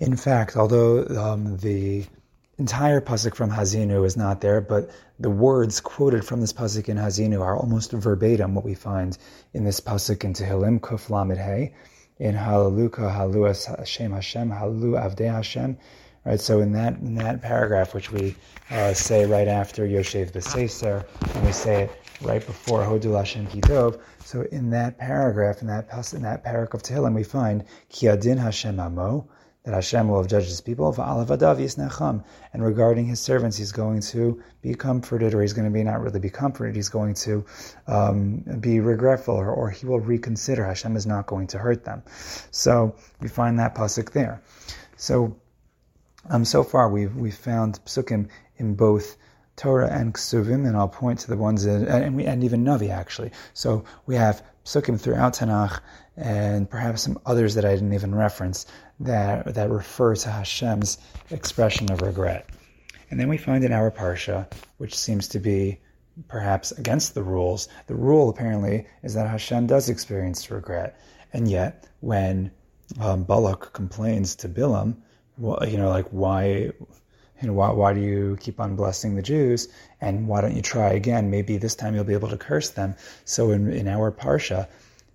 In 0.01 0.17
fact, 0.17 0.57
although 0.57 1.07
um, 1.07 1.57
the 1.59 2.05
entire 2.59 3.01
pasuk 3.01 3.35
from 3.35 3.51
Haazinu 3.51 4.05
is 4.05 4.17
not 4.17 4.41
there, 4.41 4.61
but 4.61 4.91
the 5.19 5.31
words 5.31 5.81
quoted 5.81 6.25
from 6.25 6.41
this 6.41 6.53
pasuk 6.53 6.89
in 6.89 6.97
Haazinu 6.99 7.41
are 7.41 7.57
almost 7.57 7.93
verbatim 7.93 8.55
what 8.55 8.65
we 8.65 8.75
find 8.75 9.17
in 9.55 9.65
this 9.65 9.81
pasuk 9.81 10.25
in 10.25 10.35
Tehillim, 10.35 10.81
Kuf 10.81 11.09
Lamed 11.09 11.39
Hey 11.39 11.73
in 12.19 12.35
Hallelujah, 12.35 13.11
Hallelujah, 13.11 13.55
Hashem, 13.79 14.13
Hashem, 14.13 14.51
Hallelujah, 14.51 15.01
Avdei 15.01 15.33
Hashem. 15.33 15.79
Right, 16.25 16.41
so 16.41 16.61
in 16.61 16.73
that 16.73 16.95
in 16.95 17.15
that 17.15 17.41
paragraph, 17.41 17.95
which 17.95 18.11
we 18.11 18.35
uh, 18.71 18.93
say 18.93 19.25
right 19.25 19.49
after 19.49 19.87
Yoshev 19.87 20.33
B'Seser, 20.33 21.07
and 21.35 21.47
we 21.47 21.53
say 21.53 21.85
it 21.85 21.91
right 22.21 22.45
before 22.45 22.83
Hodu 22.83 23.05
LaShem 23.05 23.49
Ki 23.49 23.61
Tov. 23.61 23.99
So 24.25 24.43
in 24.53 24.71
that 24.71 24.99
paragraph, 24.99 25.63
in 25.63 25.69
that 25.69 25.89
in 26.13 26.23
that 26.23 26.45
paragraph 26.45 26.75
of 26.75 26.83
Tehillim, 26.83 27.15
we 27.15 27.23
find 27.23 27.65
Ki 27.89 28.09
Adin 28.09 28.37
Hashem 28.37 28.79
Amo, 28.79 29.29
that 29.69 29.75
Hashem 29.75 30.09
will 30.09 30.17
have 30.17 30.29
judged 30.29 30.49
his 30.49 30.63
people. 30.63 30.95
And 30.97 32.65
regarding 32.65 33.05
his 33.05 33.21
servants, 33.21 33.59
he's 33.59 33.71
going 33.71 34.01
to 34.01 34.43
be 34.63 34.75
comforted, 34.75 35.35
or 35.35 35.43
he's 35.43 35.53
going 35.53 35.67
to 35.67 35.71
be 35.71 35.85
not 35.85 36.01
really 36.01 36.21
be 36.21 36.31
comforted. 36.31 36.75
He's 36.75 36.89
going 36.89 37.13
to 37.15 37.45
um, 37.87 38.39
be 38.61 38.81
regretful, 38.81 39.35
or, 39.35 39.51
or, 39.51 39.69
he 39.69 39.85
will 39.85 40.01
reconsider. 40.01 40.65
Hashem 40.65 40.97
is 40.97 41.07
not 41.07 41.27
going 41.27 41.49
to 41.49 41.59
hurt 41.59 41.85
them. 41.85 42.03
So 42.51 42.97
we 43.21 43.29
find 43.29 43.59
that 43.59 43.75
pasuk 43.75 44.13
there. 44.13 44.41
So 44.97 45.37
um, 46.31 46.47
so 46.47 46.65
far 46.65 46.89
we've 46.89 47.15
we 47.15 47.31
found 47.31 47.79
psukim 47.85 48.31
in 48.57 48.75
both 48.75 49.19
Torah 49.57 49.91
and 49.91 50.15
Ksuvim, 50.15 50.67
and 50.67 50.79
I'll 50.79 50.89
point 50.89 51.19
to 51.21 51.29
the 51.29 51.37
ones 51.37 51.65
that, 51.65 51.87
and, 51.89 52.17
we, 52.17 52.25
and 52.25 52.43
even 52.43 52.65
Navi 52.65 52.89
actually. 52.89 53.33
So 53.53 53.85
we 54.07 54.15
have 54.15 54.43
psukim 54.69 55.01
throughout 55.01 55.33
Tanakh, 55.33 55.81
and 56.17 56.69
perhaps 56.69 57.03
some 57.03 57.19
others 57.25 57.55
that 57.55 57.65
I 57.65 57.73
didn't 57.75 57.95
even 57.95 58.15
reference 58.15 58.67
that 59.01 59.55
that 59.55 59.71
refer 59.71 60.15
to 60.15 60.29
Hashem's 60.29 60.99
expression 61.31 61.91
of 61.91 62.03
regret. 62.03 62.51
And 63.11 63.19
then 63.19 63.29
we 63.29 63.39
find 63.39 63.65
in 63.65 63.73
our 63.73 63.91
parsha, 63.91 64.47
which 64.77 64.95
seems 64.95 65.27
to 65.29 65.39
be 65.39 65.81
perhaps 66.29 66.73
against 66.73 67.15
the 67.15 67.23
rules. 67.23 67.69
The 67.87 67.95
rule 67.95 68.29
apparently 68.29 68.87
is 69.03 69.15
that 69.15 69.27
Hashem 69.27 69.69
does 69.69 69.89
experience 69.89 70.51
regret, 70.51 71.01
and 71.33 71.49
yet 71.49 71.89
when 72.01 72.51
um, 73.01 73.25
Balak 73.25 73.73
complains 73.73 74.37
to 74.37 74.51
Bilam, 74.51 74.97
well, 75.39 75.67
you 75.67 75.79
know, 75.79 75.89
like 75.89 76.09
why 76.11 76.73
know, 77.47 77.53
why, 77.53 77.71
why 77.71 77.95
do 77.95 78.01
you 78.01 78.37
keep 78.41 78.59
on 78.59 78.75
blessing 78.75 79.15
the 79.15 79.23
Jews? 79.23 79.69
And 80.01 80.27
why 80.27 80.41
don't 80.41 80.57
you 80.57 80.63
try 80.63 80.91
again? 80.91 81.31
Maybe 81.31 81.57
this 81.57 81.77
time 81.77 81.95
you'll 81.95 82.05
be 82.05 82.15
able 82.15 82.31
to 82.31 82.37
curse 82.37 82.71
them. 82.71 82.97
So 83.25 83.53
in, 83.53 83.73
in 83.73 83.87
our 83.87 84.11
Parsha, 84.11 84.67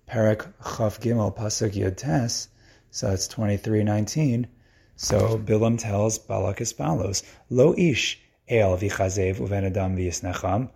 Parak 0.08 0.52
Chav 0.62 1.00
Gimel 1.00 1.36
Pasuk 1.36 1.72
Yud 1.72 1.96
Tes, 1.96 2.48
so 2.90 3.10
it's 3.10 3.26
23:19. 3.28 4.46
So 4.96 5.36
Bilam 5.38 5.78
tells 5.78 6.18
Balak 6.18 6.60
as 6.60 6.72
follows: 6.72 7.24
Lo 7.50 7.74
ish 7.76 8.20
el 8.48 8.76
v'chazev 8.76 9.36
uven 9.36 9.66
adam 9.66 9.96
v'yisnecham. 9.96 10.70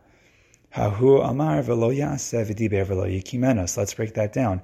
Hahu 0.74 1.22
amar 1.22 1.62
v'lo 1.62 1.96
yaseh 1.96 2.44
v'diber 2.44 2.84
v'lo 2.86 3.06
yikimenos. 3.06 3.76
Let's 3.76 3.94
break 3.94 4.14
that 4.14 4.32
down. 4.32 4.62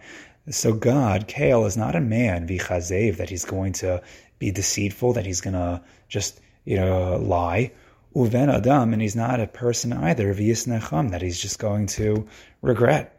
So 0.51 0.73
God, 0.73 1.29
Kael, 1.29 1.67
is 1.67 1.77
not 1.77 1.95
a 1.95 2.01
man, 2.01 2.49
v'chazev, 2.49 3.19
that 3.19 3.31
he's 3.31 3.45
going 3.45 3.75
to 3.75 4.03
be 4.39 4.51
deceitful, 4.51 5.13
that 5.15 5.25
he's 5.25 5.41
going 5.41 5.55
to 5.55 5.83
just 6.09 6.41
you 6.65 6.77
know, 6.77 7.17
lie. 7.17 7.73
Uven 8.15 8.49
Adam, 8.49 8.93
and 8.93 9.03
he's 9.03 9.17
not 9.17 9.41
a 9.41 9.47
person 9.47 9.93
either, 9.93 10.33
v'yisnecham, 10.33 11.11
that 11.11 11.21
he's 11.21 11.39
just 11.39 11.59
going 11.59 11.87
to 11.87 12.27
regret. 12.63 13.11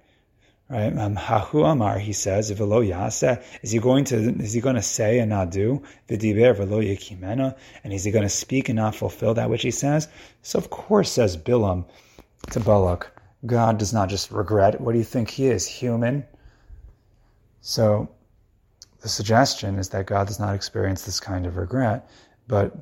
Right? 0.70 0.98
Um, 0.98 1.16
Hahu 1.16 1.64
Amar, 1.64 2.00
he 2.00 2.14
says, 2.14 2.52
v'lo 2.52 2.88
yasa, 2.88 3.44
is 3.62 3.72
he 3.72 3.80
going 3.80 4.06
to, 4.06 4.16
is 4.16 4.54
he 4.54 4.62
going 4.62 4.76
to 4.76 4.82
say 4.82 5.20
and 5.20 5.30
not 5.30 5.52
do? 5.52 5.84
V'diber 6.10 6.56
v'lo 6.56 6.82
yikimena, 6.82 7.56
and 7.84 7.94
is 7.94 8.04
he 8.04 8.12
going 8.12 8.24
to 8.24 8.30
speak 8.30 8.70
and 8.70 8.78
not 8.78 8.96
fulfill 8.96 9.34
that 9.34 9.50
which 9.50 9.62
he 9.62 9.72
says? 9.72 10.08
So 10.42 10.58
of 10.58 10.70
course, 10.70 11.12
says 11.12 11.38
Bilam 11.38 11.86
to 12.52 12.60
Balak, 12.62 13.12
God 13.46 13.78
does 13.78 13.94
not 13.94 14.10
just 14.10 14.32
regret. 14.32 14.80
What 14.82 14.94
do 14.94 14.98
you 14.98 15.04
think 15.04 15.30
he 15.30 15.48
is? 15.48 15.68
Human? 15.68 16.26
So 17.62 18.10
the 19.02 19.10
suggestion 19.10 19.78
is 19.78 19.90
that 19.90 20.08
God 20.08 20.28
does 20.28 20.40
not 20.40 20.56
experience 20.56 21.04
this 21.04 21.20
kind 21.20 21.46
of 21.46 21.58
regret, 21.58 22.10
but 22.48 22.76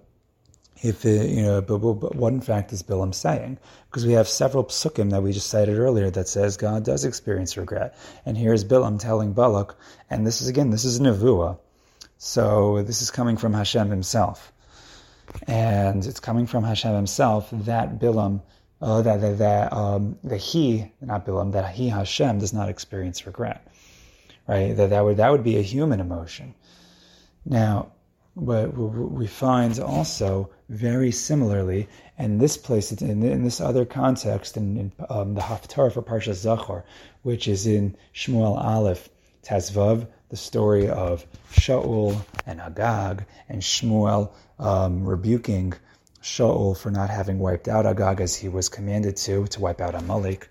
if 0.83 1.05
you 1.05 1.41
know, 1.41 1.61
but, 1.61 1.77
but, 1.77 2.15
what 2.15 2.33
in 2.33 2.41
fact 2.41 2.73
is 2.73 2.83
Bilam 2.83 3.15
saying? 3.15 3.57
Because 3.89 4.05
we 4.05 4.13
have 4.13 4.27
several 4.27 4.65
psukim 4.65 5.11
that 5.11 5.23
we 5.23 5.31
just 5.31 5.47
cited 5.47 5.79
earlier 5.79 6.09
that 6.11 6.27
says 6.27 6.57
God 6.57 6.83
does 6.83 7.05
experience 7.05 7.55
regret, 7.55 7.97
and 8.25 8.37
here's 8.37 8.65
Bilam 8.65 8.99
telling 8.99 9.31
Balak, 9.33 9.75
and 10.09 10.27
this 10.27 10.41
is 10.41 10.49
again, 10.49 10.71
this 10.71 10.83
is 10.83 10.99
nevuah, 10.99 11.57
so 12.17 12.83
this 12.83 13.01
is 13.01 13.11
coming 13.11 13.37
from 13.37 13.53
Hashem 13.53 13.89
Himself, 13.89 14.51
and 15.47 16.05
it's 16.05 16.19
coming 16.19 16.47
from 16.47 16.65
Hashem 16.65 16.93
Himself 16.93 17.49
that 17.51 17.97
Bilam, 17.97 18.41
uh, 18.81 19.01
that 19.03 19.21
that 19.21 19.37
that, 19.37 19.73
um, 19.73 20.17
that 20.25 20.37
he, 20.37 20.91
not 20.99 21.25
Bilam, 21.25 21.53
that 21.53 21.73
he 21.73 21.87
Hashem 21.87 22.39
does 22.39 22.51
not 22.51 22.67
experience 22.67 23.25
regret, 23.25 23.65
right? 24.49 24.75
That 24.75 24.89
that 24.89 25.01
would 25.05 25.15
that 25.17 25.31
would 25.31 25.45
be 25.45 25.57
a 25.57 25.61
human 25.61 26.01
emotion. 26.01 26.55
Now, 27.45 27.93
but 28.35 28.75
we 28.75 29.27
find 29.27 29.79
also 29.79 30.49
very 30.69 31.11
similarly, 31.11 31.87
and 32.17 32.41
this 32.41 32.57
place, 32.57 32.91
in, 32.91 33.23
in 33.23 33.43
this 33.43 33.61
other 33.61 33.85
context, 33.85 34.57
in, 34.57 34.77
in 34.77 34.91
um, 35.09 35.35
the 35.35 35.41
Haftarah 35.41 35.93
for 35.93 36.01
Parsha 36.01 36.33
Zachor, 36.33 36.83
which 37.21 37.47
is 37.47 37.67
in 37.67 37.95
Shmuel 38.13 38.57
Aleph 38.57 39.09
Tazvav, 39.43 40.07
the 40.29 40.37
story 40.37 40.89
of 40.89 41.25
Shaul 41.51 42.25
and 42.47 42.59
Agag, 42.59 43.25
and 43.49 43.61
Shmuel 43.61 44.31
um, 44.57 45.05
rebuking 45.05 45.73
Shaul 46.23 46.75
for 46.75 46.89
not 46.89 47.09
having 47.09 47.37
wiped 47.37 47.67
out 47.67 47.85
Agag 47.85 48.19
as 48.19 48.35
he 48.35 48.49
was 48.49 48.69
commanded 48.69 49.17
to, 49.17 49.45
to 49.47 49.61
wipe 49.61 49.81
out 49.81 49.93
Amalek. 49.93 50.49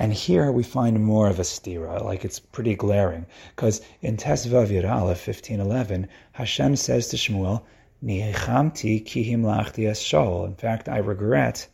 And 0.00 0.14
here 0.14 0.50
we 0.50 0.62
find 0.62 1.04
more 1.04 1.28
of 1.28 1.38
a 1.38 1.42
stira, 1.42 2.02
like 2.02 2.24
it's 2.24 2.40
pretty 2.40 2.74
glaring, 2.74 3.26
because 3.54 3.82
in 4.00 4.16
Tesvav 4.16 4.68
Yud 4.68 4.90
Aleph 4.90 5.26
1511, 5.28 6.08
Hashem 6.32 6.76
says 6.76 7.08
to 7.08 7.18
Shmuel, 7.18 7.64
Ni'echamti 8.00 9.04
ki 9.04 9.30
himlachti 9.30 9.86
es 9.90 10.02
Shaul. 10.02 10.46
In 10.46 10.54
fact, 10.54 10.88
I 10.88 10.96
regret 11.00 11.68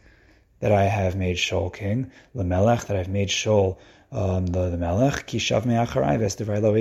that 0.58 0.72
I 0.72 0.86
have 0.86 1.14
made 1.14 1.36
Shaul 1.36 1.72
king, 1.72 2.10
Lamelech, 2.34 2.86
that 2.86 2.96
I've 2.96 3.08
made 3.08 3.28
Shaul 3.28 3.76
um, 4.10 4.46
the, 4.46 4.70
the 4.70 4.76
Melech, 4.76 5.28
ki 5.28 5.38
shav 5.38 5.64
me'acharai 5.64 6.18
v'estivai 6.18 6.60
lo 6.60 6.74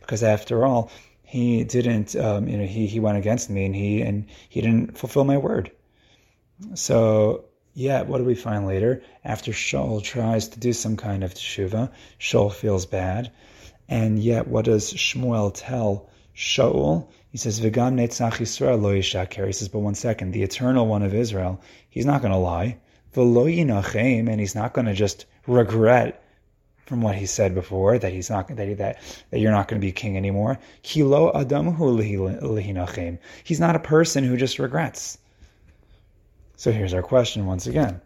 because 0.00 0.22
after 0.22 0.64
all, 0.64 0.90
he 1.22 1.64
didn't, 1.64 2.16
um, 2.16 2.48
you 2.48 2.56
know, 2.56 2.66
he, 2.66 2.86
he 2.86 2.98
went 2.98 3.18
against 3.18 3.50
me 3.50 3.66
and 3.66 3.76
he, 3.76 4.00
and 4.00 4.24
he 4.48 4.62
didn't 4.62 4.96
fulfill 4.96 5.24
my 5.24 5.36
word. 5.36 5.70
So, 6.72 7.44
yeah, 7.78 8.02
what 8.02 8.18
do 8.18 8.24
we 8.24 8.34
find 8.34 8.66
later? 8.66 9.02
After 9.24 9.52
Shaul 9.52 10.02
tries 10.02 10.48
to 10.48 10.58
do 10.58 10.72
some 10.72 10.96
kind 10.96 11.22
of 11.22 11.32
teshuva, 11.32 11.92
Shaul 12.18 12.52
feels 12.52 12.86
bad. 12.86 13.30
And 13.88 14.18
yet, 14.18 14.48
what 14.48 14.64
does 14.64 14.92
Shmuel 14.92 15.52
tell 15.54 16.10
Shaul, 16.34 17.06
he 17.30 17.38
says, 17.38 17.60
Vigam 17.60 17.94
Netzach 17.94 18.38
Yisrael 18.38 18.82
lo 18.82 18.92
yishaker. 18.92 19.46
He 19.46 19.52
says, 19.52 19.68
but 19.68 19.78
one 19.78 19.94
second, 19.94 20.32
the 20.32 20.42
eternal 20.42 20.88
one 20.88 21.04
of 21.04 21.14
Israel, 21.14 21.60
he's 21.88 22.04
not 22.04 22.20
going 22.20 22.32
to 22.32 22.38
lie. 22.38 22.78
V'lo 23.14 23.46
yinachem, 23.46 24.28
and 24.28 24.40
he's 24.40 24.56
not 24.56 24.72
going 24.72 24.86
to 24.86 24.94
just 24.94 25.26
regret 25.46 26.20
from 26.86 27.00
what 27.00 27.14
he 27.14 27.26
said 27.26 27.54
before 27.54 27.96
that 27.96 28.12
he's 28.12 28.28
not 28.28 28.48
that 28.48 28.66
he, 28.66 28.74
that 28.74 28.98
that 29.30 29.38
you're 29.38 29.52
not 29.52 29.68
going 29.68 29.80
to 29.80 29.86
be 29.86 29.92
king 29.92 30.16
anymore. 30.16 30.58
Kilo 30.82 31.30
adamu 31.32 31.76
lehinachem. 31.78 33.18
He's 33.44 33.60
not 33.60 33.76
a 33.76 33.80
person 33.80 34.24
who 34.24 34.36
just 34.36 34.58
regrets. 34.58 35.18
So 36.58 36.72
here's 36.72 36.92
our 36.92 37.04
question 37.04 37.46
once 37.46 37.68
again: 37.68 38.00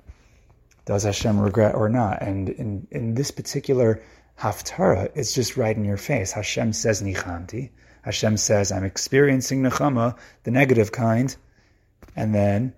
Does 0.84 1.04
Hashem 1.04 1.40
regret 1.40 1.74
or 1.74 1.88
not? 1.88 2.20
And 2.20 2.50
in 2.50 2.86
in 2.90 3.14
this 3.14 3.30
particular 3.30 4.02
haftarah, 4.38 5.10
it's 5.14 5.32
just 5.32 5.56
right 5.56 5.74
in 5.74 5.86
your 5.86 5.96
face. 5.96 6.32
Hashem 6.32 6.74
says 6.74 7.02
nichamti. 7.02 7.70
Hashem 8.02 8.36
says 8.36 8.70
I'm 8.70 8.84
experiencing 8.84 9.62
nechama, 9.62 10.18
the 10.42 10.50
negative 10.50 10.92
kind, 10.92 11.34
and 12.14 12.34
then 12.34 12.74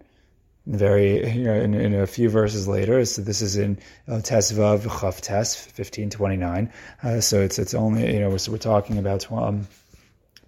very 0.64 1.28
you 1.32 1.42
know, 1.42 1.54
in, 1.54 1.74
in, 1.74 1.92
a 1.92 2.06
few 2.06 2.28
verses 2.28 2.68
later. 2.68 3.04
So 3.04 3.22
this 3.22 3.42
is 3.42 3.56
in 3.56 3.80
uh, 4.06 4.20
Tesvav 4.22 4.82
Chav 4.82 5.20
Tes 5.22 5.56
fifteen 5.56 6.08
twenty 6.08 6.36
nine. 6.36 6.72
Uh, 7.02 7.20
so 7.20 7.40
it's 7.40 7.58
it's 7.58 7.74
only 7.74 8.14
you 8.14 8.20
know 8.20 8.36
so 8.36 8.52
we're 8.52 8.58
talking 8.58 8.98
about 8.98 9.26
um, 9.32 9.66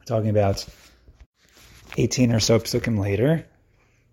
talking 0.06 0.30
about 0.30 0.64
eighteen 1.96 2.32
or 2.32 2.38
so 2.38 2.60
psukim 2.60 3.00
later. 3.00 3.44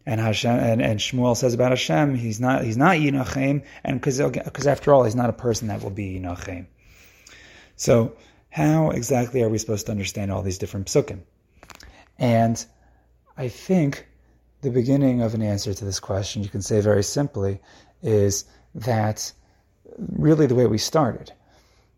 And 0.06 0.20
Hashem 0.20 0.60
and, 0.60 0.82
and 0.82 1.00
Shmuel 1.00 1.38
says 1.38 1.54
about 1.54 1.72
Hashem, 1.72 2.16
he's 2.16 2.40
not 2.40 2.64
he's 2.64 2.78
not 2.78 2.98
Yinachem, 2.98 3.64
and 3.84 4.02
because 4.02 4.68
after 4.68 4.94
all, 4.94 5.04
he's 5.04 5.16
not 5.16 5.30
a 5.30 5.34
person 5.34 5.70
that 5.70 5.82
will 5.82 5.90
be 5.90 6.20
Yinachem. 6.20 6.66
So 7.76 8.16
how 8.50 8.92
exactly 8.92 9.42
are 9.42 9.50
we 9.50 9.58
supposed 9.58 9.86
to 9.88 9.92
understand 9.92 10.32
all 10.32 10.42
these 10.42 10.58
different 10.58 10.88
psukim? 10.88 11.22
And 12.20 12.64
I 13.36 13.48
think 13.48 14.06
the 14.62 14.70
beginning 14.70 15.22
of 15.22 15.34
an 15.34 15.42
answer 15.42 15.74
to 15.74 15.86
this 15.86 16.00
question, 16.00 16.44
you 16.44 16.50
can 16.50 16.62
say 16.62 16.80
very 16.80 17.04
simply, 17.04 17.60
is 18.02 18.46
that 18.76 19.32
really 19.98 20.46
the 20.46 20.56
way 20.56 20.68
we 20.68 20.78
started. 20.78 21.32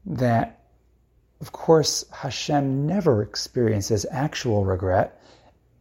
That, 0.05 0.63
of 1.41 1.51
course, 1.51 2.05
Hashem 2.11 2.87
never 2.87 3.21
experiences 3.21 4.05
actual 4.09 4.63
regret. 4.63 5.21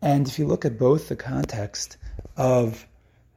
And 0.02 0.26
if 0.26 0.38
you 0.38 0.47
look 0.47 0.64
at 0.64 0.78
both 0.78 1.09
the 1.09 1.16
context 1.16 1.97
of, 2.36 2.86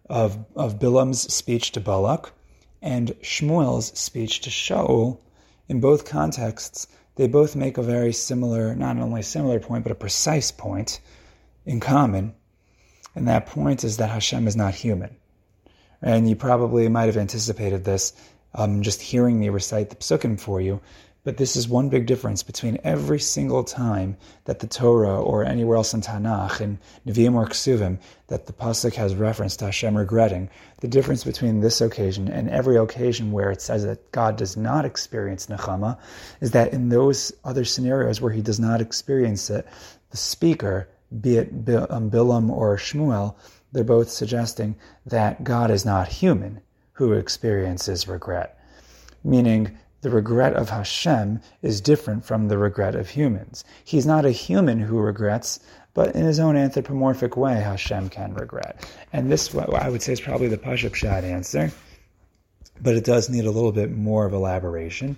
of, 0.10 0.38
of 0.56 0.80
Bilam's 0.80 1.34
speech 1.34 1.72
to 1.74 1.80
Balak 1.80 2.32
and 2.82 3.10
Shmuel's 3.22 3.98
speech 3.98 4.42
to 4.42 4.50
Shaul, 4.50 5.20
in 5.68 5.80
both 5.80 6.06
contexts, 6.06 6.88
they 7.16 7.28
both 7.28 7.56
make 7.56 7.78
a 7.78 7.84
very 7.84 8.14
similar, 8.14 8.76
not 8.76 8.98
only 8.98 9.22
similar 9.22 9.60
point, 9.60 9.84
but 9.84 9.92
a 9.92 9.96
precise 9.96 10.52
point 10.52 11.00
in 11.66 11.80
common 11.80 12.34
and 13.18 13.28
that 13.28 13.48
point 13.48 13.84
is 13.84 13.98
that 13.98 14.12
Hashem 14.12 14.48
is 14.48 14.56
not 14.56 14.76
human. 14.76 15.16
And 16.04 16.30
you 16.30 16.36
probably 16.36 16.88
might 16.88 17.08
have 17.08 17.18
anticipated 17.18 17.84
this 17.84 18.14
um, 18.54 18.84
just 18.84 19.02
hearing 19.02 19.40
me 19.40 19.50
recite 19.50 19.90
the 19.90 19.96
psukim 19.96 20.40
for 20.40 20.62
you. 20.62 20.82
But 21.24 21.38
this 21.38 21.56
is 21.56 21.68
one 21.68 21.90
big 21.90 22.06
difference 22.06 22.42
between 22.42 22.80
every 22.84 23.20
single 23.20 23.64
time 23.64 24.16
that 24.46 24.60
the 24.60 24.68
Torah 24.68 25.22
or 25.22 25.44
anywhere 25.44 25.76
else 25.76 25.94
in 25.94 26.02
Tanakh, 26.02 26.62
in 26.62 26.80
Nevi'im 27.06 27.36
or 27.36 27.46
Ksuvim, 27.48 28.00
that 28.28 28.46
the 28.46 28.54
pasuk 28.54 28.94
has 28.96 29.14
reference 29.14 29.58
to 29.58 29.66
Hashem 29.66 29.98
regretting. 29.98 30.50
The 30.80 30.88
difference 30.88 31.24
between 31.24 31.60
this 31.60 31.82
occasion 31.82 32.30
and 32.30 32.50
every 32.50 32.78
occasion 32.78 33.32
where 33.32 33.52
it 33.52 33.62
says 33.62 33.84
that 33.84 34.12
God 34.12 34.38
does 34.38 34.56
not 34.56 34.86
experience 34.86 35.48
nechama 35.48 35.98
is 36.40 36.52
that 36.52 36.72
in 36.72 36.90
those 36.90 37.34
other 37.44 37.66
scenarios 37.66 38.22
where 38.22 38.32
He 38.32 38.42
does 38.42 38.60
not 38.60 38.80
experience 38.80 39.50
it, 39.50 39.68
the 40.12 40.18
speaker 40.18 40.88
be 41.22 41.38
it 41.38 41.50
um, 41.90 42.10
Bilam 42.10 42.50
or 42.50 42.78
Shmuel, 42.78 43.36
they're 43.72 43.84
both 43.84 44.10
suggesting 44.10 44.76
that 45.06 45.44
God 45.44 45.72
is 45.72 45.86
not 45.86 46.08
human 46.08 46.62
who 46.94 47.14
experiences 47.14 48.08
regret. 48.08 48.60
Meaning, 49.24 49.78
the 50.02 50.10
regret 50.10 50.54
of 50.54 50.70
Hashem 50.70 51.42
is 51.62 51.82
different 51.82 52.24
from 52.24 52.48
the 52.48 52.58
regret 52.58 52.96
of 52.96 53.10
humans. 53.10 53.64
He's 53.84 54.06
not 54.06 54.26
a 54.26 54.32
human 54.32 54.80
who 54.80 55.00
regrets, 55.00 55.60
but 55.94 56.16
in 56.16 56.24
his 56.24 56.40
own 56.40 56.56
anthropomorphic 56.56 57.36
way, 57.36 57.56
Hashem 57.56 58.10
can 58.10 58.34
regret. 58.36 58.88
And 59.12 59.32
this, 59.32 59.56
I 59.56 59.90
would 59.90 60.04
say, 60.04 60.14
is 60.14 60.22
probably 60.22 60.48
the 60.48 60.58
Pashut 60.58 60.92
Pshat 60.92 61.24
answer, 61.24 61.72
but 62.80 62.96
it 62.96 63.04
does 63.04 63.30
need 63.30 63.46
a 63.46 63.52
little 63.52 63.72
bit 63.72 63.92
more 63.92 64.26
of 64.26 64.34
elaboration. 64.34 65.18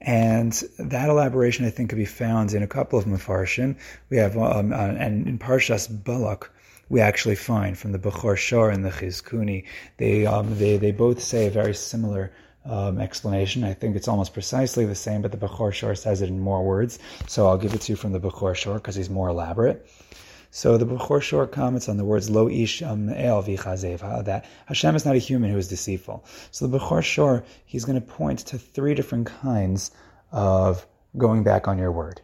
And 0.00 0.52
that 0.78 1.08
elaboration, 1.08 1.64
I 1.64 1.70
think, 1.70 1.88
could 1.88 1.98
be 1.98 2.04
found 2.04 2.52
in 2.52 2.62
a 2.62 2.68
couple 2.68 2.98
of 2.98 3.06
Mefarshim. 3.06 3.76
We 4.10 4.18
have, 4.18 4.36
um, 4.36 4.72
uh, 4.72 4.76
and 4.76 5.26
in 5.26 5.38
Parshas 5.38 5.88
Balak, 5.88 6.50
we 6.88 7.00
actually 7.00 7.34
find 7.34 7.76
from 7.76 7.92
the 7.92 7.98
Bechor 7.98 8.36
Shor 8.36 8.70
and 8.70 8.84
the 8.84 8.90
Chizkuni, 8.90 9.64
they, 9.96 10.24
um, 10.26 10.58
they, 10.58 10.76
they 10.76 10.92
both 10.92 11.22
say 11.22 11.46
a 11.46 11.50
very 11.50 11.74
similar 11.74 12.30
um, 12.68 13.00
explanation. 13.00 13.64
I 13.64 13.74
think 13.74 13.96
it's 13.96 14.08
almost 14.08 14.32
precisely 14.32 14.84
the 14.84 14.94
same, 14.94 15.22
but 15.22 15.32
the 15.32 15.38
Bechor 15.38 15.72
Shor 15.72 15.94
says 15.94 16.22
it 16.22 16.28
in 16.28 16.40
more 16.40 16.62
words. 16.64 16.98
So 17.26 17.46
I'll 17.46 17.58
give 17.58 17.74
it 17.74 17.80
to 17.82 17.92
you 17.92 17.96
from 17.96 18.12
the 18.12 18.20
Bechor 18.20 18.54
Shor 18.54 18.74
because 18.74 18.94
he's 18.94 19.10
more 19.10 19.28
elaborate. 19.28 19.86
So 20.50 20.78
the 20.78 20.86
Bechor 20.86 21.20
Shor 21.20 21.46
comments 21.46 21.88
on 21.88 21.96
the 21.96 22.04
words 22.04 22.30
Lo 22.30 22.48
ish 22.48 22.82
um, 22.82 23.08
el 23.10 23.42
that 23.42 24.44
Hashem 24.66 24.96
is 24.96 25.04
not 25.04 25.14
a 25.14 25.18
human 25.18 25.50
who 25.50 25.58
is 25.58 25.68
deceitful. 25.68 26.24
So 26.50 26.66
the 26.66 26.78
Bechor 26.78 27.02
Shor, 27.02 27.44
he's 27.64 27.84
going 27.84 28.00
to 28.00 28.06
point 28.06 28.40
to 28.46 28.58
three 28.58 28.94
different 28.94 29.26
kinds 29.26 29.90
of 30.32 30.86
going 31.16 31.42
back 31.42 31.68
on 31.68 31.78
your 31.78 31.92
word. 31.92 32.20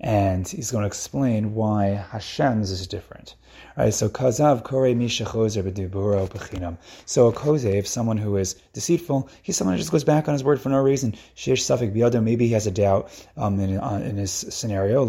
And 0.00 0.46
he's 0.46 0.70
going 0.70 0.82
to 0.82 0.86
explain 0.86 1.54
why 1.54 2.04
Hashem's 2.12 2.70
is 2.70 2.86
different. 2.86 3.34
Right, 3.76 3.92
so 3.94 4.08
kazav 4.08 4.62
kore 4.64 4.94
misha 4.94 5.24
chozer 5.24 5.62
b'diburo 5.62 6.28
b'chinam. 6.28 6.78
So 7.06 7.28
a 7.28 7.32
kozev, 7.32 7.86
someone 7.86 8.16
who 8.16 8.36
is 8.36 8.54
deceitful, 8.72 9.28
he's 9.42 9.56
someone 9.56 9.74
who 9.74 9.78
just 9.78 9.90
goes 9.90 10.04
back 10.04 10.28
on 10.28 10.34
his 10.34 10.44
word 10.44 10.60
for 10.60 10.68
no 10.68 10.78
reason. 10.78 11.14
Sheish 11.36 11.62
safik 11.62 11.94
biyado, 11.94 12.22
maybe 12.22 12.46
he 12.46 12.52
has 12.52 12.66
a 12.66 12.70
doubt 12.70 13.10
um, 13.36 13.58
in, 13.60 13.78
uh, 13.78 14.00
in 14.04 14.16
his 14.16 14.30
scenario. 14.32 15.06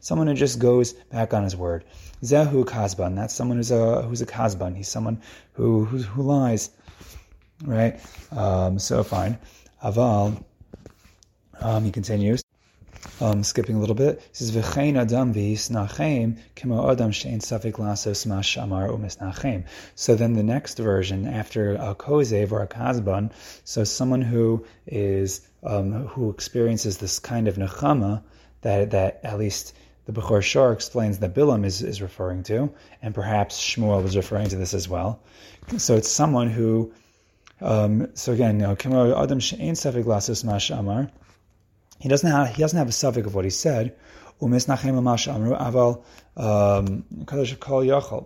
Someone 0.00 0.26
who 0.26 0.34
just 0.34 0.58
goes 0.58 0.92
back 0.92 1.34
on 1.34 1.44
his 1.44 1.56
word. 1.56 1.84
Zehu 2.22 2.64
kazban, 2.64 3.16
that's 3.16 3.34
someone 3.34 3.58
who's 3.58 3.70
a 3.70 4.02
who's 4.02 4.22
a 4.22 4.26
kazban. 4.26 4.76
He's 4.76 4.88
someone 4.88 5.20
who 5.52 5.84
who, 5.84 5.98
who 5.98 6.22
lies. 6.22 6.70
Right. 7.64 8.00
Um, 8.30 8.78
so 8.78 9.02
fine. 9.02 9.38
Aval. 9.82 10.42
Um, 11.60 11.84
he 11.84 11.90
continues 11.90 12.42
um, 13.20 13.42
skipping 13.44 13.76
a 13.76 13.80
little 13.80 13.94
bit, 13.94 14.20
he 14.20 14.28
says, 14.32 14.54
V'chein 14.54 14.96
adam 14.96 15.32
kimo 16.54 16.90
adam 16.90 17.10
safik. 17.10 17.76
So 19.94 20.14
then 20.14 20.32
the 20.34 20.42
next 20.42 20.78
version, 20.78 21.26
after 21.26 21.74
a 21.74 21.94
kozev 21.94 22.52
or 22.52 22.62
a 22.62 22.68
kazban, 22.68 23.32
so 23.64 23.84
someone 23.84 24.22
who 24.22 24.66
is, 24.86 25.46
um, 25.62 26.06
who 26.06 26.30
experiences 26.30 26.98
this 26.98 27.18
kind 27.18 27.48
of 27.48 27.56
nechama, 27.56 28.22
that, 28.62 28.90
that 28.90 29.20
at 29.22 29.38
least 29.38 29.74
the 30.06 30.12
Bechor 30.12 30.42
Shor 30.42 30.72
explains 30.72 31.18
that 31.18 31.34
Bilam 31.34 31.64
is, 31.64 31.82
is 31.82 32.00
referring 32.02 32.42
to, 32.44 32.72
and 33.02 33.14
perhaps 33.14 33.60
Shmuel 33.60 34.02
was 34.02 34.16
referring 34.16 34.48
to 34.48 34.56
this 34.56 34.74
as 34.74 34.88
well. 34.88 35.20
So 35.78 35.96
it's 35.96 36.08
someone 36.08 36.48
who, 36.48 36.92
um, 37.60 38.08
so 38.14 38.32
again, 38.32 38.60
you 38.60 38.66
know, 38.66 38.76
he 41.98 42.08
doesn't 42.08 42.30
have 42.30 42.48
he 42.54 42.60
doesn't 42.62 42.78
have 42.78 42.88
a 42.88 42.92
suffix 42.92 43.26
of 43.26 43.34
what 43.34 43.44
he 43.44 43.50
said. 43.50 43.96
Um, 44.38 44.58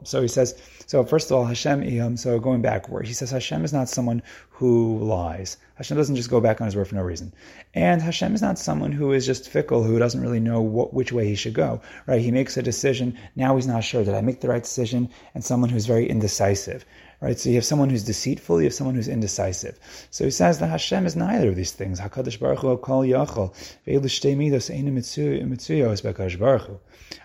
so 0.02 0.20
he 0.20 0.28
says, 0.28 0.60
so 0.86 1.04
first 1.04 1.30
of 1.30 1.36
all, 1.36 1.44
Hashem, 1.44 2.16
so 2.16 2.40
going 2.40 2.62
backward, 2.62 3.06
he 3.06 3.12
says 3.12 3.30
Hashem 3.30 3.64
is 3.64 3.72
not 3.72 3.88
someone 3.88 4.20
who 4.48 4.98
lies. 4.98 5.56
Hashem 5.76 5.96
doesn't 5.96 6.16
just 6.16 6.28
go 6.28 6.40
back 6.40 6.60
on 6.60 6.64
his 6.64 6.74
word 6.74 6.88
for 6.88 6.96
no 6.96 7.02
reason. 7.02 7.32
And 7.72 8.02
Hashem 8.02 8.34
is 8.34 8.42
not 8.42 8.58
someone 8.58 8.90
who 8.90 9.12
is 9.12 9.24
just 9.24 9.48
fickle, 9.48 9.84
who 9.84 10.00
doesn't 10.00 10.20
really 10.20 10.40
know 10.40 10.60
what, 10.60 10.92
which 10.92 11.12
way 11.12 11.28
he 11.28 11.36
should 11.36 11.54
go, 11.54 11.80
right? 12.08 12.20
He 12.20 12.32
makes 12.32 12.56
a 12.56 12.62
decision, 12.62 13.16
now 13.36 13.54
he's 13.54 13.68
not 13.68 13.84
sure, 13.84 14.02
did 14.02 14.14
I 14.14 14.20
make 14.20 14.40
the 14.40 14.48
right 14.48 14.64
decision? 14.64 15.10
And 15.34 15.44
someone 15.44 15.70
who's 15.70 15.86
very 15.86 16.08
indecisive, 16.08 16.84
Right? 17.20 17.38
So 17.38 17.50
you 17.50 17.56
have 17.56 17.66
someone 17.66 17.90
who's 17.90 18.04
deceitful, 18.04 18.60
you 18.60 18.64
have 18.64 18.74
someone 18.74 18.94
who's 18.94 19.08
indecisive. 19.08 19.78
So 20.10 20.24
he 20.24 20.30
says 20.30 20.58
that 20.58 20.68
Hashem 20.68 21.04
is 21.04 21.16
neither 21.16 21.50
of 21.50 21.56
these 21.56 21.72
things. 21.72 22.00
HaKadosh 22.00 22.40
Baruch 22.40 22.60
Hu 22.60 22.76
kol 22.78 23.02
yachol. 23.02 23.52
Ve'elu 23.86 24.36
midos 24.36 24.74
einu 24.74 24.90
mitzuyos 24.90 26.02
b'Kadosh 26.02 26.38
Baruch 26.38 26.62
Hu. 26.62 26.80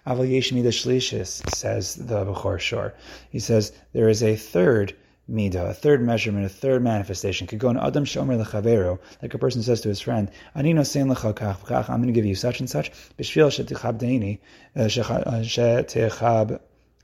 Aval 0.06 0.30
yesh 0.30 0.52
midas 0.52 0.76
shlishis, 0.76 1.50
says 1.50 1.96
the 1.96 2.26
Bechor 2.26 2.60
Shor. 2.60 2.94
He 3.30 3.40
says 3.40 3.72
there 3.94 4.10
is 4.10 4.22
a 4.22 4.36
third 4.36 4.96
midah, 5.32 5.70
a 5.70 5.74
third 5.74 6.02
measurement, 6.02 6.46
a 6.46 6.50
third 6.50 6.84
manifestation. 6.84 7.48
Could 7.48 7.60
go 7.60 7.70
an 7.70 7.78
adam 7.78 8.04
shomer 8.04 8.44
lechavero, 8.44 9.00
like 9.22 9.34
a 9.34 9.38
person 9.38 9.64
says 9.64 9.82
to 9.82 9.90
his 9.90 10.02
friend, 10.02 10.30
"Ani 10.54 10.74
nosein 10.74 11.12
lecha 11.12 11.34
kach 11.34 11.90
I'm 11.90 12.02
going 12.02 12.08
to 12.08 12.14
give 12.14 12.26
you 12.26 12.36
such 12.36 12.60
and 12.60 12.70
such. 12.70 12.92
B'shvil 13.18 13.50
shetichabdeini, 13.50 14.40
uh, 14.76 14.82
uh, 14.82 15.42
shetichab 15.42 16.60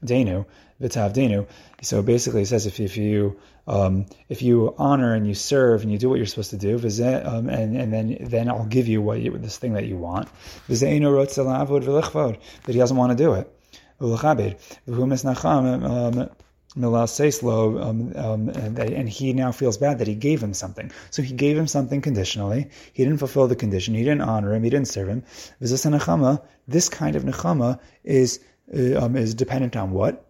Denu, 0.06 0.45
Vitavdenu. 0.81 1.47
So 1.81 2.01
basically, 2.01 2.41
it 2.41 2.47
says 2.47 2.65
if, 2.65 2.79
if 2.79 2.97
you 2.97 3.39
um, 3.67 4.05
if 4.27 4.41
you 4.41 4.73
honor 4.77 5.13
and 5.13 5.27
you 5.27 5.33
serve 5.33 5.83
and 5.83 5.91
you 5.91 5.97
do 5.97 6.09
what 6.09 6.17
you're 6.17 6.25
supposed 6.25 6.49
to 6.49 6.57
do, 6.57 6.75
um, 6.75 7.49
and, 7.49 7.77
and 7.77 7.93
then 7.93 8.17
then 8.21 8.49
I'll 8.49 8.65
give 8.65 8.87
you 8.87 9.01
what 9.01 9.21
you, 9.21 9.37
this 9.37 9.57
thing 9.57 9.73
that 9.73 9.85
you 9.85 9.97
want. 9.97 10.27
But 10.67 10.77
he 10.77 10.99
doesn't 12.79 12.97
want 12.97 13.11
to 13.11 13.15
do 13.15 13.33
it. 13.33 13.55
Um, 14.01 14.11
um, 18.15 18.49
and, 18.49 18.79
and, 18.79 19.09
he 19.09 19.33
now 19.33 19.51
feels 19.51 19.77
bad 19.77 19.99
that 19.99 20.07
he 20.07 20.15
gave 20.15 20.41
him 20.41 20.53
something. 20.53 20.91
So 21.11 21.21
he 21.21 21.33
gave 21.33 21.57
him 21.57 21.67
something 21.67 22.01
conditionally. 22.01 22.69
He 22.93 23.03
didn't 23.03 23.19
fulfill 23.19 23.47
the 23.47 23.55
condition. 23.55 23.93
He 23.93 24.03
didn't 24.03 24.21
honor 24.21 24.55
him. 24.55 24.63
He 24.63 24.69
didn't 24.71 24.87
serve 24.87 25.09
him. 25.09 25.23
This 25.59 25.83
kind 26.89 27.15
of 27.15 27.23
nechama 27.23 27.79
is 28.03 28.39
um, 28.73 29.17
is 29.17 29.35
dependent 29.35 29.75
on 29.75 29.91
what? 29.91 30.25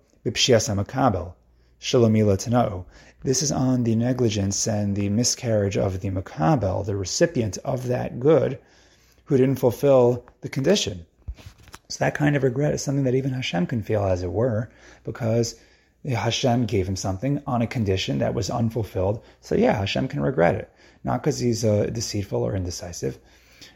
Tano. 2.37 2.85
This 3.23 3.43
is 3.43 3.51
on 3.51 3.83
the 3.83 3.95
negligence 3.95 4.67
and 4.67 4.95
the 4.95 5.09
miscarriage 5.09 5.77
of 5.77 5.99
the 6.01 6.09
makabel, 6.09 6.85
the 6.85 6.95
recipient 6.95 7.57
of 7.65 7.87
that 7.87 8.19
good, 8.19 8.59
who 9.25 9.37
didn't 9.37 9.59
fulfill 9.59 10.25
the 10.41 10.49
condition. 10.49 11.05
So 11.89 12.05
that 12.05 12.15
kind 12.15 12.35
of 12.35 12.43
regret 12.43 12.73
is 12.73 12.81
something 12.81 13.03
that 13.05 13.15
even 13.15 13.31
Hashem 13.31 13.67
can 13.67 13.81
feel, 13.83 14.03
as 14.03 14.23
it 14.23 14.31
were, 14.31 14.69
because 15.03 15.55
Hashem 16.05 16.65
gave 16.65 16.87
him 16.87 16.95
something 16.95 17.41
on 17.45 17.61
a 17.61 17.67
condition 17.67 18.19
that 18.19 18.33
was 18.33 18.49
unfulfilled. 18.49 19.23
So 19.41 19.55
yeah, 19.55 19.77
Hashem 19.77 20.07
can 20.07 20.21
regret 20.21 20.55
it, 20.55 20.71
not 21.03 21.21
because 21.21 21.39
he's 21.39 21.65
uh, 21.65 21.87
deceitful 21.91 22.41
or 22.41 22.55
indecisive. 22.55 23.17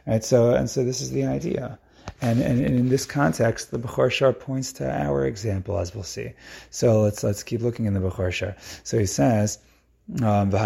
Right. 0.07 0.23
So 0.23 0.51
and 0.51 0.69
so 0.69 0.83
this 0.83 1.01
is 1.01 1.11
the 1.11 1.25
idea. 1.25 1.79
And, 2.21 2.41
and, 2.41 2.61
in 2.61 2.89
this 2.89 3.05
context, 3.05 3.71
the 3.71 3.79
Bechor 3.79 4.39
points 4.39 4.73
to 4.73 4.89
our 4.89 5.25
example, 5.25 5.77
as 5.77 5.93
we'll 5.93 6.03
see. 6.03 6.31
So 6.69 7.01
let's 7.01 7.23
let's 7.23 7.43
keep 7.43 7.61
looking 7.61 7.85
in 7.85 7.93
the 7.93 7.99
Bechor. 7.99 8.55
So 8.83 8.97
he 8.97 9.05
says, 9.05 9.59
um, 10.21 10.51
So 10.51 10.59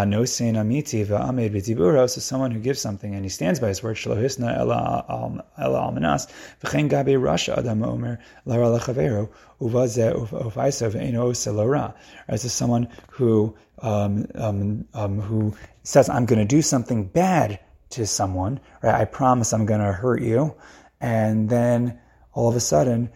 someone 2.20 2.50
who 2.50 2.60
gives 2.60 2.80
something 2.80 3.14
and 3.14 3.24
he 3.24 3.30
stands 3.30 3.58
by 3.58 3.68
his 3.68 3.82
word, 3.82 3.96
shlohisna 3.96 4.58
ela 4.58 5.06
almanas 5.58 6.30
v'chein 6.62 6.90
rasha 6.90 7.56
adam 7.56 7.82
omer 7.82 8.18
lara 8.44 8.66
lechavero 8.66 9.30
uvaze 9.60 10.12
ufaisav 10.30 10.94
eno 10.94 11.32
selora. 11.32 11.94
As 12.28 12.52
someone 12.52 12.88
who 13.10 13.56
um, 13.80 14.26
um, 14.34 14.84
um, 14.92 15.20
who 15.20 15.56
says, 15.84 16.10
"I'm 16.10 16.26
going 16.26 16.40
to 16.40 16.44
do 16.44 16.60
something 16.60 17.04
bad 17.04 17.58
to 17.90 18.06
someone," 18.06 18.60
right? 18.82 18.94
I 18.94 19.06
promise 19.06 19.54
I'm 19.54 19.64
going 19.64 19.80
to 19.80 19.92
hurt 19.92 20.20
you 20.20 20.54
and 21.00 21.48
then 21.48 21.98
all 22.32 22.48
of 22.48 22.56
a 22.56 22.60
sudden 22.60 23.10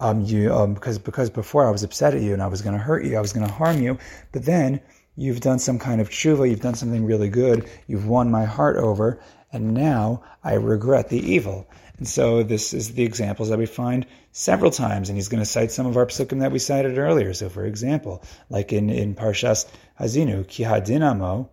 um, 0.00 0.22
you 0.22 0.54
um, 0.54 0.74
because 0.74 0.98
because 0.98 1.30
before 1.30 1.66
I 1.66 1.70
was 1.70 1.82
upset 1.82 2.14
at 2.14 2.22
you 2.22 2.32
and 2.32 2.42
I 2.42 2.46
was 2.46 2.62
going 2.62 2.76
to 2.76 2.82
hurt 2.82 3.04
you, 3.04 3.16
I 3.16 3.20
was 3.20 3.32
going 3.32 3.46
to 3.46 3.52
harm 3.52 3.82
you, 3.82 3.98
but 4.32 4.44
then 4.44 4.80
you've 5.16 5.40
done 5.40 5.58
some 5.58 5.78
kind 5.78 6.00
of 6.00 6.08
tshuva, 6.08 6.48
you've 6.48 6.60
done 6.60 6.74
something 6.74 7.04
really 7.04 7.28
good, 7.28 7.68
you've 7.86 8.06
won 8.06 8.30
my 8.30 8.44
heart 8.44 8.76
over, 8.76 9.20
and 9.52 9.74
now 9.74 10.22
I 10.42 10.54
regret 10.54 11.08
the 11.08 11.18
evil. 11.18 11.68
And 11.98 12.08
so 12.08 12.42
this 12.42 12.72
is 12.72 12.94
the 12.94 13.02
examples 13.02 13.50
that 13.50 13.58
we 13.58 13.66
find 13.66 14.06
several 14.32 14.70
times, 14.70 15.10
and 15.10 15.18
he's 15.18 15.28
going 15.28 15.42
to 15.42 15.46
cite 15.46 15.70
some 15.70 15.86
of 15.86 15.98
our 15.98 16.06
psukim 16.06 16.40
that 16.40 16.50
we 16.50 16.58
cited 16.58 16.96
earlier. 16.96 17.34
So, 17.34 17.50
for 17.50 17.66
example, 17.66 18.22
like 18.48 18.72
in 18.72 18.88
in 18.88 19.14
Parshas 19.14 19.66
Haazinu, 20.00 20.48
ki 20.48 20.64
hadinamo, 20.64 21.50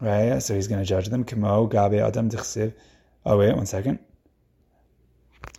right? 0.00 0.42
So 0.42 0.54
he's 0.54 0.68
going 0.68 0.80
to 0.80 0.86
judge 0.86 1.08
them. 1.08 1.24
Kimo 1.24 1.66
gabe 1.66 2.00
adam 2.00 2.30
dichsiv. 2.30 2.72
Oh 3.26 3.36
wait, 3.36 3.54
one 3.54 3.66
second. 3.66 3.98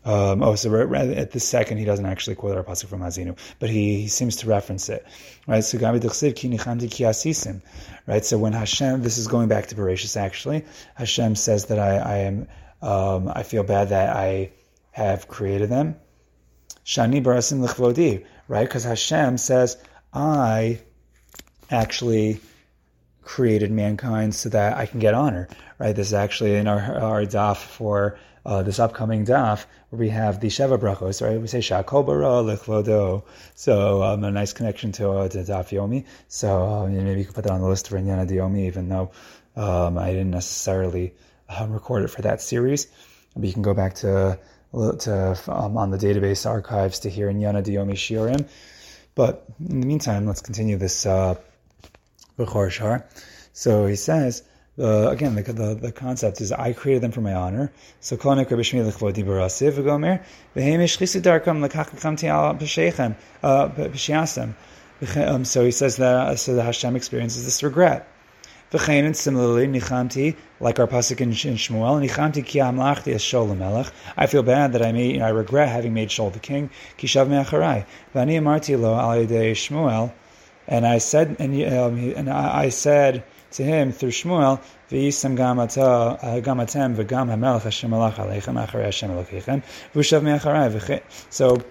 Um, 0.03 0.41
oh, 0.41 0.55
so 0.55 0.73
at 0.93 1.31
the 1.31 1.39
second, 1.39 1.77
he 1.77 1.85
doesn't 1.85 2.07
actually 2.07 2.35
quote 2.35 2.57
our 2.57 2.63
pasuk 2.63 2.87
from 2.87 3.01
Haazinu, 3.01 3.37
but 3.59 3.69
he, 3.69 4.01
he 4.01 4.07
seems 4.07 4.37
to 4.37 4.47
reference 4.47 4.89
it, 4.89 5.05
right? 5.45 5.63
So 5.63 5.77
right? 8.07 8.25
So 8.25 8.37
when 8.39 8.53
Hashem, 8.53 9.03
this 9.03 9.17
is 9.19 9.27
going 9.27 9.47
back 9.47 9.67
to 9.67 9.75
Bereshis 9.75 10.17
actually, 10.17 10.65
Hashem 10.95 11.35
says 11.35 11.65
that 11.65 11.77
I, 11.77 11.97
I 11.97 12.17
am, 12.17 12.47
um, 12.81 13.31
I 13.33 13.43
feel 13.43 13.63
bad 13.63 13.89
that 13.89 14.15
I 14.15 14.53
have 14.91 15.27
created 15.27 15.69
them. 15.69 15.95
Shani 16.83 17.23
barasim 17.23 17.61
l'chvodi, 17.61 18.25
right? 18.47 18.67
Because 18.67 18.83
Hashem 18.83 19.37
says 19.37 19.77
I 20.11 20.79
actually 21.69 22.39
created 23.21 23.71
mankind 23.71 24.33
so 24.33 24.49
that 24.49 24.77
I 24.77 24.87
can 24.87 24.99
get 24.99 25.13
honor, 25.13 25.47
right? 25.81 25.95
This 25.95 26.07
is 26.07 26.13
actually 26.13 26.57
in 26.57 26.67
our, 26.67 26.79
our 26.79 27.21
daf 27.23 27.57
for 27.57 28.19
uh, 28.45 28.61
this 28.61 28.77
upcoming 28.77 29.25
daf 29.25 29.65
where 29.89 29.99
we 29.99 30.09
have 30.09 30.39
the 30.39 30.47
Sheva 30.47 30.77
brachos, 30.77 31.25
right? 31.25 31.41
We 31.41 31.47
say 31.47 31.57
Shakol 31.57 32.05
bara 32.05 32.43
lechvodo. 32.49 33.23
So 33.55 34.03
um, 34.03 34.23
a 34.23 34.29
nice 34.29 34.53
connection 34.53 34.91
to, 34.93 35.09
uh, 35.09 35.27
to 35.29 35.39
daf 35.39 35.69
Yomi. 35.69 36.05
So 36.27 36.63
uh, 36.67 36.87
maybe 36.87 37.19
you 37.19 37.25
could 37.25 37.33
put 37.33 37.45
that 37.45 37.53
on 37.53 37.61
the 37.61 37.67
list 37.67 37.89
for 37.89 37.97
Inyana 37.97 38.29
Yomi, 38.29 38.67
even 38.67 38.89
though 38.89 39.09
um, 39.55 39.97
I 39.97 40.11
didn't 40.11 40.29
necessarily 40.29 41.15
um, 41.49 41.71
record 41.71 42.03
it 42.03 42.09
for 42.09 42.21
that 42.21 42.41
series. 42.41 42.85
But 43.35 43.45
you 43.45 43.53
can 43.53 43.63
go 43.63 43.73
back 43.73 43.95
to 43.95 44.37
to 44.73 45.37
um, 45.47 45.77
on 45.77 45.89
the 45.89 45.97
Data 45.97 46.21
Beis 46.21 46.45
archives 46.45 46.99
to 46.99 47.09
hear 47.09 47.27
Inyana 47.27 47.65
Yomi 47.65 47.93
Shiurim. 47.93 48.47
But 49.15 49.45
in 49.59 49.81
the 49.81 49.87
meantime, 49.87 50.27
let's 50.27 50.41
continue 50.41 50.77
this 50.77 51.07
uh, 51.07 51.35
Bechor. 52.37 53.03
So 53.53 53.87
he 53.87 53.95
says, 53.95 54.43
uh, 54.79 55.09
again, 55.09 55.35
the, 55.35 55.43
the, 55.43 55.75
the, 55.75 55.91
concept 55.91 56.39
is 56.39 56.51
I 56.53 56.71
created 56.71 57.03
them 57.03 57.11
for 57.11 57.19
my 57.19 57.33
honor. 57.33 57.73
So 57.99 58.15
konik 58.15 58.49
Rabbi 58.49 58.61
Shmuel 58.61 58.89
lechvodi 58.89 59.25
barasiv 59.25 59.73
v'gomer 59.73 60.23
v'heimish 60.55 60.97
chisid 60.97 61.23
darkam 61.23 61.67
lekachakam 61.67 62.17
ti'al 62.17 62.57
b'sheichem 62.57 63.15
uh, 63.43 63.67
b'shiasem. 63.67 64.53
Um, 65.27 65.43
so 65.43 65.65
he 65.65 65.71
says 65.71 65.97
that 65.97 66.39
so 66.39 66.55
the 66.55 66.63
Hashem 66.63 66.95
experiences 66.95 67.43
this 67.43 67.63
regret. 67.63 68.07
V'chein 68.71 69.03
and 69.03 69.17
similarly 69.17 69.67
nichamti 69.67 70.37
like 70.61 70.79
our 70.79 70.87
pasuk 70.87 71.19
in, 71.19 71.29
in 71.31 71.57
Shmuel 71.57 72.07
nichamti 72.07 72.45
ki 72.45 72.59
amlachti 72.59 73.13
es 73.13 73.23
shol 73.25 73.55
melech. 73.57 73.91
I 74.15 74.27
feel 74.27 74.43
bad 74.43 74.71
that 74.71 74.81
I 74.81 74.93
made 74.93 75.15
you 75.15 75.19
know, 75.19 75.25
I 75.25 75.29
regret 75.31 75.67
having 75.67 75.93
made 75.93 76.07
Shol 76.07 76.31
the 76.31 76.39
king. 76.39 76.69
Kishav 76.97 77.27
me'acharai 77.27 77.85
v'ani 78.15 78.39
amarti 78.39 78.79
lo 78.79 78.95
al 78.95 79.17
Shmuel. 79.25 80.13
And 80.65 80.87
I 80.87 80.99
said, 80.99 81.35
and, 81.39 81.53
um, 81.73 82.13
and 82.15 82.29
I, 82.29 82.63
I 82.63 82.69
said 82.69 83.25
to 83.51 83.63
him 83.63 83.91
through 83.91 84.11
Shmuel, 84.11 84.61
me'acharei. 90.23 91.01
So, 91.29 91.61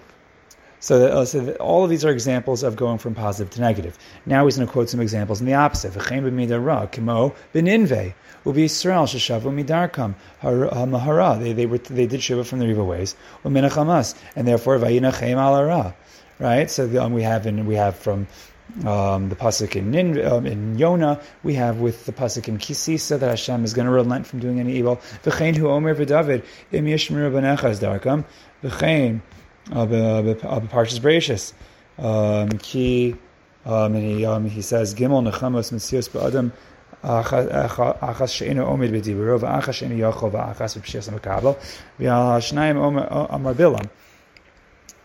so, 0.79 0.99
that, 0.99 1.11
uh, 1.11 1.25
so 1.25 1.39
that 1.41 1.57
all 1.57 1.83
of 1.83 1.91
these 1.91 2.03
are 2.03 2.09
examples 2.09 2.63
of 2.63 2.75
going 2.75 2.97
from 2.97 3.13
positive 3.13 3.53
to 3.53 3.61
negative. 3.61 3.99
Now 4.25 4.45
he's 4.45 4.57
going 4.57 4.67
to 4.67 4.73
quote 4.73 4.89
some 4.89 4.99
examples 4.99 5.39
in 5.39 5.45
the 5.45 5.53
opposite. 5.53 5.93
They 5.93 5.99
they 11.53 11.67
were 11.67 11.77
they 11.77 12.07
did 12.07 12.23
shiva 12.23 12.43
from 12.43 12.59
the 12.59 12.65
evil 12.65 12.87
ways. 12.87 13.15
And 13.43 14.47
therefore 14.47 14.79
Right. 16.39 16.71
So 16.71 16.87
the, 16.87 17.03
um, 17.03 17.13
we 17.13 17.21
have 17.21 17.45
in 17.45 17.67
we 17.67 17.75
have 17.75 17.95
from 17.95 18.25
um, 18.85 19.29
the 19.29 19.35
pasuk 19.35 19.75
in, 19.75 19.91
Nin, 19.91 20.25
um, 20.25 20.45
in 20.45 20.77
Yonah, 20.77 21.19
we 21.43 21.55
have 21.55 21.79
with 21.79 22.05
the 22.05 22.13
pasuk 22.13 22.47
in 22.47 22.57
Kisisa 22.57 23.19
that 23.19 23.29
Hashem 23.29 23.63
is 23.63 23.73
going 23.73 23.85
to 23.85 23.91
relent 23.91 24.25
from 24.25 24.39
doing 24.39 24.59
any 24.59 24.73
evil. 24.77 24.97
V'chein 25.23 25.55
hu 25.55 25.67
omer 25.69 25.93
v'David 25.93 26.45
im 26.71 26.85
yishmir 26.85 27.31
b'nechas 27.31 27.79
darkam. 27.79 28.25
V'chein 28.63 29.21
b'parshas 29.67 30.99
Bereshis. 30.99 31.53
Um, 31.97 32.49
ki 32.57 33.15
um, 33.65 33.95
and 33.95 34.03
he, 34.03 34.25
um, 34.25 34.45
he 34.45 34.61
says 34.61 34.95
gimel 34.95 35.29
nechamos 35.29 35.71
mitzios 35.71 36.09
ba'adam 36.09 36.51
achas 37.03 38.33
she'enu 38.33 38.63
omid 38.63 38.91
b'diburo 38.91 39.39
v'achas 39.39 39.73
she'enu 39.73 39.97
yochol 39.97 40.31
v'achas 40.31 40.79
v'pshias 40.79 41.11
v'kabel 41.11 41.57
v'al 41.99 43.33
amar 43.33 43.53
bilam 43.53 43.89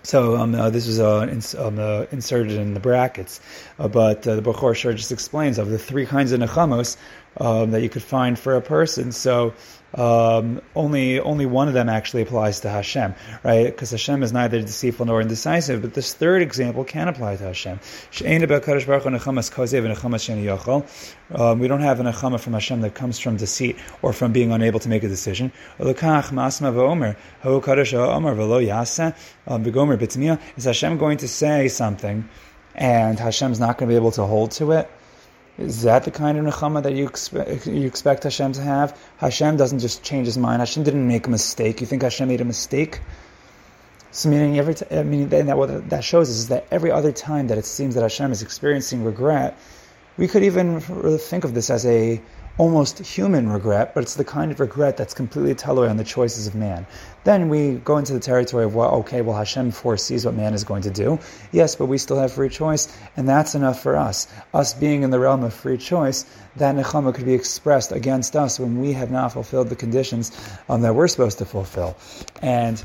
so 0.06 0.36
um, 0.36 0.54
uh, 0.54 0.70
this 0.70 0.86
was 0.86 1.00
uh, 1.00 1.26
ins- 1.28 1.56
um, 1.56 1.80
uh, 1.80 2.06
inserted 2.12 2.52
in 2.52 2.74
the 2.74 2.80
brackets, 2.80 3.40
uh, 3.80 3.88
but 3.88 4.24
uh, 4.26 4.36
the 4.36 4.42
Bechor 4.42 4.72
just 4.94 5.10
explains 5.10 5.58
of 5.58 5.68
the 5.68 5.78
three 5.78 6.06
kinds 6.06 6.30
of 6.30 6.38
nechamos 6.38 6.96
um, 7.38 7.70
that 7.72 7.82
you 7.82 7.88
could 7.88 8.02
find 8.02 8.38
for 8.38 8.56
a 8.56 8.60
person. 8.60 9.12
So 9.12 9.54
um, 9.94 10.60
only 10.74 11.20
only 11.20 11.46
one 11.46 11.68
of 11.68 11.74
them 11.74 11.88
actually 11.88 12.22
applies 12.22 12.60
to 12.60 12.68
Hashem, 12.68 13.14
right? 13.42 13.64
Because 13.64 13.92
Hashem 13.92 14.22
is 14.22 14.32
neither 14.32 14.60
deceitful 14.60 15.06
nor 15.06 15.20
indecisive. 15.22 15.80
But 15.80 15.94
this 15.94 16.12
third 16.12 16.42
example 16.42 16.84
can 16.84 17.08
apply 17.08 17.36
to 17.36 17.44
Hashem. 17.44 17.80
Um, 21.34 21.58
we 21.58 21.68
don't 21.68 21.80
have 21.80 22.00
an 22.00 22.06
nechama 22.06 22.38
from 22.38 22.52
Hashem 22.52 22.80
that 22.82 22.94
comes 22.94 23.18
from 23.18 23.36
deceit 23.36 23.76
or 24.02 24.12
from 24.12 24.32
being 24.32 24.52
unable 24.52 24.80
to 24.80 24.88
make 24.88 25.02
a 25.02 25.08
decision. 25.08 25.50
Um, 25.80 25.88
is 30.56 30.64
Hashem 30.64 30.98
going 30.98 31.16
to 31.18 31.28
say 31.28 31.68
something 31.68 32.28
and 32.74 33.18
Hashem's 33.18 33.58
not 33.58 33.78
going 33.78 33.88
to 33.88 33.92
be 33.92 33.96
able 33.96 34.10
to 34.12 34.24
hold 34.24 34.50
to 34.52 34.72
it? 34.72 34.90
Is 35.58 35.82
that 35.82 36.04
the 36.04 36.10
kind 36.10 36.36
of 36.36 36.44
nechama 36.44 36.82
that 36.82 36.92
you 36.92 37.06
expect, 37.06 37.66
you 37.66 37.86
expect 37.86 38.24
Hashem 38.24 38.52
to 38.52 38.60
have? 38.60 38.98
Hashem 39.16 39.56
doesn't 39.56 39.78
just 39.78 40.02
change 40.02 40.26
his 40.26 40.36
mind. 40.36 40.60
Hashem 40.60 40.82
didn't 40.82 41.08
make 41.08 41.26
a 41.26 41.30
mistake. 41.30 41.80
You 41.80 41.86
think 41.86 42.02
Hashem 42.02 42.28
made 42.28 42.42
a 42.42 42.44
mistake? 42.44 43.00
So 44.10 44.28
meaning 44.28 44.58
every 44.58 44.74
t- 44.74 44.86
I 44.90 45.02
mean 45.02 45.28
that 45.30 45.56
what 45.56 45.90
that 45.90 46.04
shows 46.04 46.28
is 46.28 46.48
that 46.48 46.66
every 46.70 46.90
other 46.90 47.12
time 47.12 47.48
that 47.48 47.58
it 47.58 47.64
seems 47.64 47.94
that 47.94 48.02
Hashem 48.02 48.32
is 48.32 48.42
experiencing 48.42 49.02
regret, 49.02 49.58
we 50.18 50.28
could 50.28 50.42
even 50.42 50.80
think 50.80 51.44
of 51.44 51.54
this 51.54 51.70
as 51.70 51.86
a 51.86 52.20
almost 52.58 52.98
human 52.98 53.48
regret, 53.50 53.94
but 53.94 54.02
it's 54.02 54.14
the 54.14 54.24
kind 54.24 54.50
of 54.50 54.60
regret 54.60 54.96
that's 54.96 55.12
completely 55.12 55.54
totally 55.54 55.88
on 55.88 55.96
the 55.96 56.04
choices 56.04 56.46
of 56.46 56.54
man. 56.54 56.86
Then 57.24 57.48
we 57.48 57.74
go 57.84 57.98
into 57.98 58.12
the 58.12 58.20
territory 58.20 58.64
of, 58.64 58.74
well, 58.74 58.90
okay, 58.96 59.20
well, 59.20 59.36
Hashem 59.36 59.72
foresees 59.72 60.24
what 60.24 60.34
man 60.34 60.54
is 60.54 60.64
going 60.64 60.82
to 60.82 60.90
do. 60.90 61.18
Yes, 61.52 61.76
but 61.76 61.86
we 61.86 61.98
still 61.98 62.18
have 62.18 62.32
free 62.32 62.48
choice, 62.48 62.96
and 63.16 63.28
that's 63.28 63.54
enough 63.54 63.82
for 63.82 63.96
us. 63.96 64.28
Us 64.54 64.72
being 64.72 65.02
in 65.02 65.10
the 65.10 65.18
realm 65.18 65.44
of 65.44 65.52
free 65.52 65.76
choice, 65.76 66.24
that 66.56 66.74
nechama 66.74 67.14
could 67.14 67.26
be 67.26 67.34
expressed 67.34 67.92
against 67.92 68.36
us 68.36 68.58
when 68.58 68.80
we 68.80 68.92
have 68.92 69.10
not 69.10 69.32
fulfilled 69.32 69.68
the 69.68 69.76
conditions 69.76 70.32
um, 70.68 70.80
that 70.82 70.94
we're 70.94 71.08
supposed 71.08 71.38
to 71.38 71.44
fulfill. 71.44 71.96
And 72.40 72.82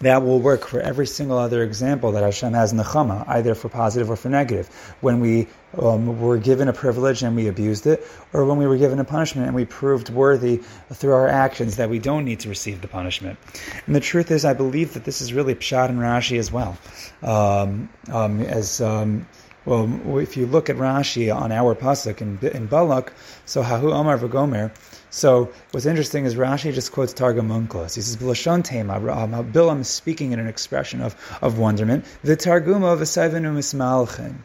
that 0.00 0.22
will 0.22 0.40
work 0.40 0.66
for 0.66 0.80
every 0.80 1.06
single 1.06 1.38
other 1.38 1.62
example 1.62 2.12
that 2.12 2.22
Hashem 2.22 2.54
has 2.54 2.72
in 2.72 2.78
the 2.78 3.24
either 3.28 3.54
for 3.54 3.68
positive 3.68 4.10
or 4.10 4.16
for 4.16 4.30
negative. 4.30 4.66
When 5.00 5.20
we 5.20 5.46
um, 5.78 6.20
were 6.20 6.38
given 6.38 6.68
a 6.68 6.72
privilege 6.72 7.22
and 7.22 7.36
we 7.36 7.48
abused 7.48 7.86
it, 7.86 8.06
or 8.32 8.44
when 8.46 8.56
we 8.56 8.66
were 8.66 8.78
given 8.78 8.98
a 8.98 9.04
punishment 9.04 9.46
and 9.46 9.54
we 9.54 9.66
proved 9.66 10.08
worthy 10.08 10.58
through 10.92 11.12
our 11.12 11.28
actions 11.28 11.76
that 11.76 11.90
we 11.90 11.98
don't 11.98 12.24
need 12.24 12.40
to 12.40 12.48
receive 12.48 12.80
the 12.80 12.88
punishment. 12.88 13.38
And 13.86 13.94
the 13.94 14.00
truth 14.00 14.30
is, 14.30 14.44
I 14.44 14.54
believe 14.54 14.94
that 14.94 15.04
this 15.04 15.20
is 15.20 15.34
really 15.34 15.54
Pshat 15.54 15.90
and 15.90 15.98
Rashi 15.98 16.38
as 16.38 16.50
well. 16.50 16.78
Um, 17.22 17.90
um, 18.10 18.40
as 18.40 18.80
um, 18.80 19.26
well, 19.66 20.18
if 20.18 20.36
you 20.36 20.46
look 20.46 20.70
at 20.70 20.76
Rashi 20.76 21.34
on 21.34 21.52
our 21.52 21.74
pasuk 21.74 22.22
in, 22.22 22.38
in 22.48 22.66
Balak, 22.66 23.12
so 23.44 23.62
Hahu 23.62 23.92
Amar 23.92 24.18
Vagomer. 24.18 24.72
So 25.10 25.52
what's 25.72 25.86
interesting 25.86 26.24
is 26.24 26.36
Rashi 26.36 26.72
just 26.72 26.92
quotes 26.92 27.12
Targum 27.12 27.48
Onkelos. 27.48 27.96
He 27.96 28.00
says 28.00 28.16
B'lashon 28.16 28.62
Tema. 28.62 28.94
Um, 28.94 29.32
Bilam 29.52 29.80
is 29.80 29.88
speaking 29.88 30.32
in 30.32 30.38
an 30.38 30.46
expression 30.46 31.02
of, 31.02 31.16
of 31.42 31.58
wonderment. 31.58 32.04
V'targuma 32.24 32.96
v'sayvenu 32.96 33.52
mismalchen. 33.52 34.36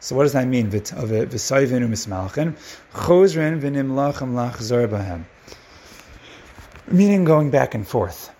So 0.00 0.14
what 0.14 0.24
does 0.24 0.34
that 0.34 0.46
mean? 0.46 0.70
V'sayvenu 0.70 1.88
mismalchen. 1.88 2.56
Chosren 2.92 3.60
v'nimlachem 3.60 4.34
lachzor 4.34 4.86
bahem. 4.86 5.24
Meaning 6.86 7.24
going 7.24 7.50
back 7.50 7.74
and 7.74 7.88
forth 7.88 8.30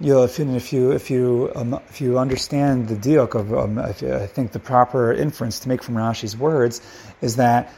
you 0.00 0.12
know, 0.12 0.24
if, 0.24 0.40
if 0.40 0.72
you 0.72 0.90
if 0.90 1.10
you 1.10 1.52
um, 1.54 1.80
if 1.88 2.00
you 2.00 2.18
understand 2.18 2.88
the 2.88 2.96
diok 2.96 3.34
of 3.34 3.54
um, 3.54 3.78
I 3.78 3.92
think 3.92 4.52
the 4.52 4.58
proper 4.58 5.12
inference 5.12 5.60
to 5.60 5.68
make 5.68 5.82
from 5.82 5.94
Rashi's 5.94 6.36
words 6.36 6.80
is 7.20 7.36
that 7.36 7.72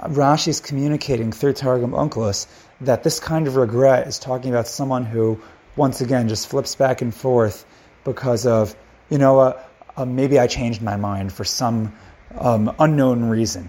Rashi 0.00 0.48
is 0.48 0.60
communicating 0.60 1.32
through 1.32 1.54
Targum 1.54 1.92
Onkelos 1.92 2.46
that 2.80 3.02
this 3.02 3.20
kind 3.20 3.46
of 3.46 3.56
regret 3.56 4.06
is 4.06 4.18
talking 4.18 4.50
about 4.50 4.66
someone 4.66 5.04
who 5.04 5.40
once 5.76 6.00
again 6.00 6.28
just 6.28 6.48
flips 6.48 6.74
back 6.74 7.02
and 7.02 7.14
forth 7.14 7.64
because 8.04 8.46
of 8.46 8.74
you 9.10 9.18
know 9.18 9.38
uh, 9.40 9.62
uh, 9.96 10.04
maybe 10.04 10.38
I 10.38 10.46
changed 10.46 10.82
my 10.82 10.96
mind 10.96 11.32
for 11.32 11.44
some 11.44 11.92
um, 12.38 12.74
unknown 12.78 13.24
reason 13.24 13.68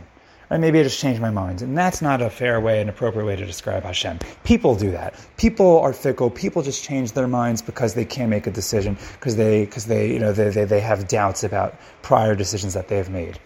Right? 0.50 0.60
Maybe 0.60 0.80
I 0.80 0.84
just 0.84 1.00
changed 1.00 1.22
my 1.22 1.30
mind. 1.30 1.62
And 1.62 1.78
that's 1.78 2.02
not 2.02 2.22
a 2.22 2.30
fair 2.30 2.60
way, 2.60 2.82
an 2.82 2.90
appropriate 2.90 3.26
way 3.26 3.36
to 3.36 3.46
describe 3.46 3.84
Hashem. 3.84 4.20
People 4.44 4.76
do 4.76 4.92
that. 4.92 5.14
People 5.38 5.80
are 5.80 5.94
fickle. 5.94 6.30
People 6.30 6.64
just 6.64 6.84
change 6.84 7.12
their 7.12 7.28
minds 7.28 7.62
because 7.62 7.94
they 7.94 8.06
can't 8.06 8.30
make 8.30 8.48
a 8.48 8.52
decision, 8.52 8.98
because 9.14 9.36
they, 9.36 9.66
because 9.66 9.86
they, 9.86 10.12
you 10.12 10.20
know, 10.20 10.34
they, 10.34 10.50
they, 10.50 10.66
they 10.66 10.80
have 10.80 11.08
doubts 11.08 11.44
about 11.44 11.76
prior 12.02 12.36
decisions 12.36 12.74
that 12.74 12.88
they've 12.88 13.10
made, 13.10 13.40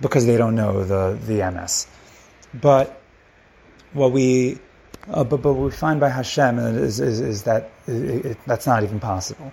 because 0.00 0.26
they 0.26 0.36
don't 0.36 0.56
know 0.56 0.84
the, 0.84 1.18
the 1.26 1.48
MS. 1.50 1.86
But 2.54 3.00
what 3.92 4.12
we, 4.12 4.58
uh, 5.08 5.24
but, 5.24 5.42
but 5.42 5.54
what 5.54 5.64
we 5.64 5.70
find 5.70 6.00
by 6.00 6.08
Hashem 6.08 6.58
is, 6.58 7.00
is, 7.00 7.20
is 7.20 7.42
that 7.44 7.70
it, 7.86 8.26
it, 8.26 8.38
that's 8.46 8.66
not 8.66 8.82
even 8.82 9.00
possible. 9.00 9.52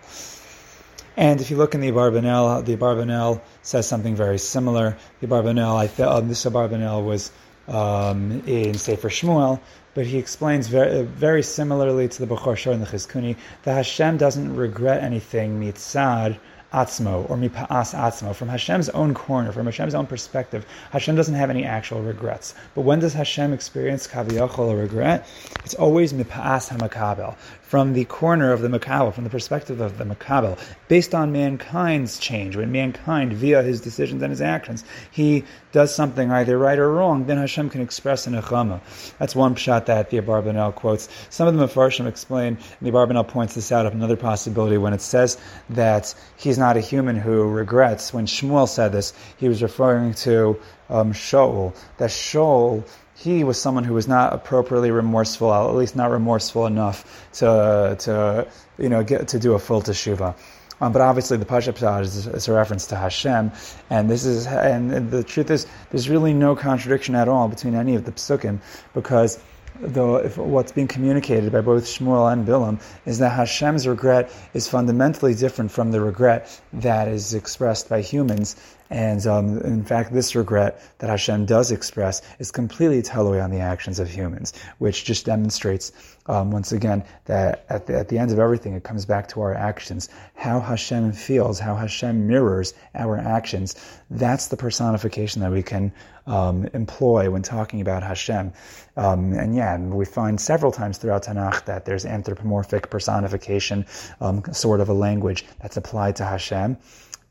And 1.16 1.42
if 1.42 1.50
you 1.50 1.58
look 1.58 1.74
in 1.74 1.82
the 1.82 1.92
Abarbanel, 1.92 2.64
the 2.64 2.78
Abarbanel 2.78 3.42
says 3.64 3.88
something 3.88 4.16
very 4.16 4.38
similar. 4.38 4.98
The 5.20 5.28
Abarbanel, 5.28 5.76
I 5.76 5.88
th- 5.88 6.08
uh, 6.08 6.20
this 6.22 6.46
Abarbanel 6.46 7.04
was 7.04 7.32
um, 7.68 8.44
in 8.46 8.76
Sefer 8.76 9.10
Shmuel, 9.10 9.60
but 9.96 10.06
he 10.06 10.20
explains 10.20 10.68
very, 10.68 11.04
very 11.04 11.42
similarly 11.42 12.08
to 12.08 12.26
the 12.26 12.36
Bechor 12.36 12.56
Shor 12.56 12.74
and 12.74 12.82
the 12.82 12.86
Chizkuni 12.86 13.36
that 13.64 13.74
Hashem 13.74 14.18
doesn't 14.18 14.56
regret 14.56 15.04
anything 15.04 15.60
mitzad 15.60 16.38
atzmo 16.74 17.30
or 17.30 17.38
mipa'as 17.38 17.94
atzmo 17.96 18.36
from 18.36 18.50
Hashem's 18.50 18.90
own 18.90 19.14
corner, 19.14 19.52
from 19.52 19.66
Hashem's 19.66 19.96
own 19.96 20.06
perspective. 20.06 20.66
Hashem 20.92 21.16
doesn't 21.16 21.36
have 21.36 21.50
any 21.50 21.64
actual 21.64 22.02
regrets. 22.02 22.56
But 22.76 22.82
when 22.82 23.00
does 23.00 23.14
Hashem 23.14 23.54
experience 23.54 24.08
kaviyachol 24.08 24.72
a 24.72 24.76
regret? 24.76 25.28
It's 25.64 25.76
always 25.76 26.14
mipa'as 26.14 26.70
hamakabel 26.70 27.36
from 27.68 27.92
the 27.92 28.06
corner 28.06 28.54
of 28.54 28.62
the 28.62 28.70
makabel, 28.70 29.14
from 29.14 29.26
the 29.26 29.30
perspective 29.30 29.82
of 29.82 29.98
the 29.98 30.06
makabel, 30.06 30.58
based 30.88 31.14
on 31.14 31.34
mankind's 31.34 32.18
change. 32.18 32.56
When 32.56 32.72
mankind, 32.72 33.34
via 33.34 33.62
his 33.62 33.82
decisions 33.82 34.22
and 34.22 34.32
his 34.32 34.42
actions, 34.42 34.86
he 35.12 35.44
does 35.74 35.94
something 35.94 36.32
either 36.32 36.58
right 36.58 36.80
or 36.80 36.90
wrong, 36.90 37.26
then 37.26 37.38
Hashem 37.38 37.70
can 37.70 37.82
express 37.82 38.26
an 38.26 38.36
echama. 38.36 38.80
That's 39.20 39.36
one 39.36 39.54
pshat 39.56 39.88
that 39.88 40.10
the 40.10 40.22
Abarbanel 40.22 40.76
quotes. 40.76 41.10
Some 41.30 41.50
of 41.50 41.58
the 41.58 41.68
Mefarshim 41.68 42.08
explain, 42.08 42.56
and 42.56 42.88
the 42.88 42.92
Abarbanel 42.92 43.28
points 43.28 43.56
this 43.56 43.74
out 43.74 43.86
of 43.86 43.94
another 43.94 44.16
possibility 44.16 44.78
when 44.78 44.94
it 44.94 45.02
says 45.02 45.38
that 45.72 46.16
he's 46.38 46.58
not 46.58 46.78
a 46.78 46.82
human 46.82 47.18
who 47.18 47.50
regrets. 47.50 48.14
When 48.14 48.28
Shmuel 48.28 48.70
said 48.70 48.94
this, 48.94 49.14
he 49.36 49.50
was 49.50 49.62
referring 49.62 50.14
to 50.14 50.58
um, 50.90 51.12
Shaul, 51.12 51.76
that 51.98 52.12
Shaul 52.12 52.88
he 53.18 53.44
was 53.44 53.60
someone 53.60 53.84
who 53.84 53.96
was 53.96 54.08
not 54.08 54.34
appropriately 54.34 54.92
remorseful, 54.92 55.52
at 55.52 55.76
least 55.76 55.96
not 55.96 56.12
remorseful 56.12 56.68
enough 56.68 57.28
to, 57.34 57.96
to 58.00 58.48
you 58.78 58.90
know, 58.90 59.04
get 59.04 59.28
to 59.30 59.40
do 59.40 59.54
a 59.54 59.60
full 59.60 59.82
teshuva. 59.82 60.36
Um, 60.80 60.94
but 60.94 61.02
obviously, 61.02 61.38
the 61.38 61.46
Pasha 61.46 61.72
is, 62.02 62.28
is, 62.28 62.48
a 62.48 62.54
reference 62.54 62.86
to 62.88 62.96
Hashem, 62.96 63.52
and 63.90 64.10
this 64.10 64.26
is, 64.26 64.46
and 64.46 65.10
the 65.10 65.24
truth 65.24 65.50
is, 65.50 65.66
there's 65.90 66.08
really 66.08 66.34
no 66.34 66.56
contradiction 66.56 67.16
at 67.16 67.28
all 67.28 67.48
between 67.48 67.74
any 67.74 67.96
of 67.96 68.06
the 68.06 68.12
psukim, 68.12 68.60
because 68.94 69.40
though 69.80 70.18
if 70.18 70.38
what's 70.38 70.72
being 70.72 70.88
communicated 70.88 71.52
by 71.52 71.62
both 71.62 71.86
Shmuel 71.86 72.32
and 72.32 72.48
Bilam 72.48 72.82
is 73.06 73.20
that 73.20 73.30
Hashem's 73.30 73.88
regret 73.88 74.32
is 74.54 74.68
fundamentally 74.68 75.36
different 75.36 75.72
from 75.72 75.92
the 75.92 76.02
regret 76.02 76.60
that 76.74 77.08
is 77.08 77.34
expressed 77.34 77.90
by 77.90 78.02
humans 78.02 78.56
and 78.90 79.26
um, 79.28 79.60
in 79.62 79.84
fact, 79.84 80.14
this 80.14 80.36
regret 80.36 80.82
that 81.00 81.10
Hashem 81.10 81.46
does 81.46 81.72
express 81.72 82.22
is 82.40 82.52
completely 82.52 83.02
totally 83.02 83.40
on 83.40 83.52
the 83.52 83.60
actions 83.60 84.00
of 84.00 84.10
humans, 84.10 84.54
which 84.78 85.06
just 85.06 85.26
demonstrates 85.26 85.92
um, 86.28 86.52
once 86.52 86.72
again 86.72 87.04
that 87.26 87.66
at 87.70 87.88
the, 87.88 87.98
at 87.98 88.10
the 88.10 88.18
end 88.18 88.32
of 88.32 88.40
everything, 88.40 88.74
it 88.74 88.84
comes 88.84 89.06
back 89.06 89.28
to 89.30 89.42
our 89.42 89.54
actions. 89.54 90.10
How 90.36 90.60
Hashem 90.60 91.14
feels, 91.14 91.60
how 91.60 91.76
Hashem 91.76 92.28
mirrors 92.28 92.74
our 92.96 93.18
actions. 93.18 93.76
That's 94.10 94.48
the 94.48 94.58
personification 94.58 95.42
that 95.42 95.52
we 95.52 95.64
can 95.64 95.92
um, 96.26 96.66
employ 96.74 97.30
when 97.30 97.42
talking 97.42 97.82
about 97.82 98.04
Hashem. 98.04 98.52
Um, 98.98 99.34
and 99.34 99.56
yeah, 99.56 99.78
we 99.78 100.06
find 100.06 100.40
several 100.40 100.72
times 100.72 100.98
throughout 100.98 101.24
Tanakh 101.24 101.66
that 101.66 101.86
there's 101.86 102.06
anthropomorphic 102.06 102.90
personification, 102.90 103.86
um, 104.20 104.44
sort 104.52 104.82
of 104.82 104.90
a 104.90 104.94
language 104.94 105.46
that's 105.62 105.78
applied 105.78 106.18
to 106.18 106.26
Hashem. 106.26 106.78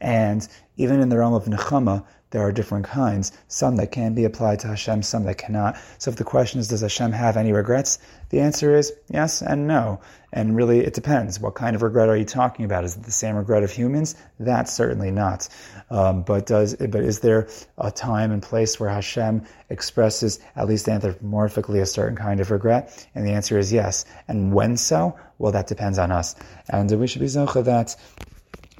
And 0.00 0.46
even 0.76 1.00
in 1.00 1.08
the 1.08 1.18
realm 1.18 1.34
of 1.34 1.44
nechama, 1.44 2.04
there 2.30 2.42
are 2.42 2.52
different 2.52 2.84
kinds, 2.84 3.32
some 3.46 3.76
that 3.76 3.92
can 3.92 4.14
be 4.14 4.24
applied 4.24 4.58
to 4.60 4.66
Hashem, 4.66 5.02
some 5.02 5.24
that 5.24 5.38
cannot. 5.38 5.78
So 5.98 6.10
if 6.10 6.16
the 6.16 6.24
question 6.24 6.58
is, 6.58 6.68
does 6.68 6.80
Hashem 6.80 7.12
have 7.12 7.36
any 7.36 7.52
regrets? 7.52 7.98
The 8.30 8.40
answer 8.40 8.76
is 8.76 8.92
yes 9.08 9.42
and 9.42 9.68
no. 9.68 10.00
And 10.32 10.56
really, 10.56 10.80
it 10.80 10.92
depends. 10.92 11.38
What 11.38 11.54
kind 11.54 11.76
of 11.76 11.82
regret 11.82 12.08
are 12.08 12.16
you 12.16 12.24
talking 12.24 12.64
about? 12.64 12.84
Is 12.84 12.96
it 12.96 13.04
the 13.04 13.12
same 13.12 13.36
regret 13.36 13.62
of 13.62 13.70
humans? 13.70 14.16
That's 14.40 14.72
certainly 14.72 15.12
not. 15.12 15.48
Um, 15.88 16.24
but 16.24 16.46
does 16.46 16.74
but 16.74 17.02
is 17.04 17.20
there 17.20 17.48
a 17.78 17.92
time 17.92 18.32
and 18.32 18.42
place 18.42 18.78
where 18.78 18.90
Hashem 18.90 19.42
expresses 19.70 20.40
at 20.56 20.66
least 20.66 20.86
anthropomorphically 20.86 21.80
a 21.80 21.86
certain 21.86 22.16
kind 22.16 22.40
of 22.40 22.50
regret? 22.50 23.06
And 23.14 23.24
the 23.24 23.32
answer 23.32 23.56
is 23.56 23.72
yes. 23.72 24.04
And 24.26 24.52
when 24.52 24.76
so? 24.76 25.16
Well, 25.38 25.52
that 25.52 25.68
depends 25.68 25.98
on 25.98 26.10
us. 26.10 26.34
And 26.68 26.90
we 27.00 27.06
should 27.06 27.20
be 27.20 27.28
zocha 27.28 27.64
that 27.64 27.96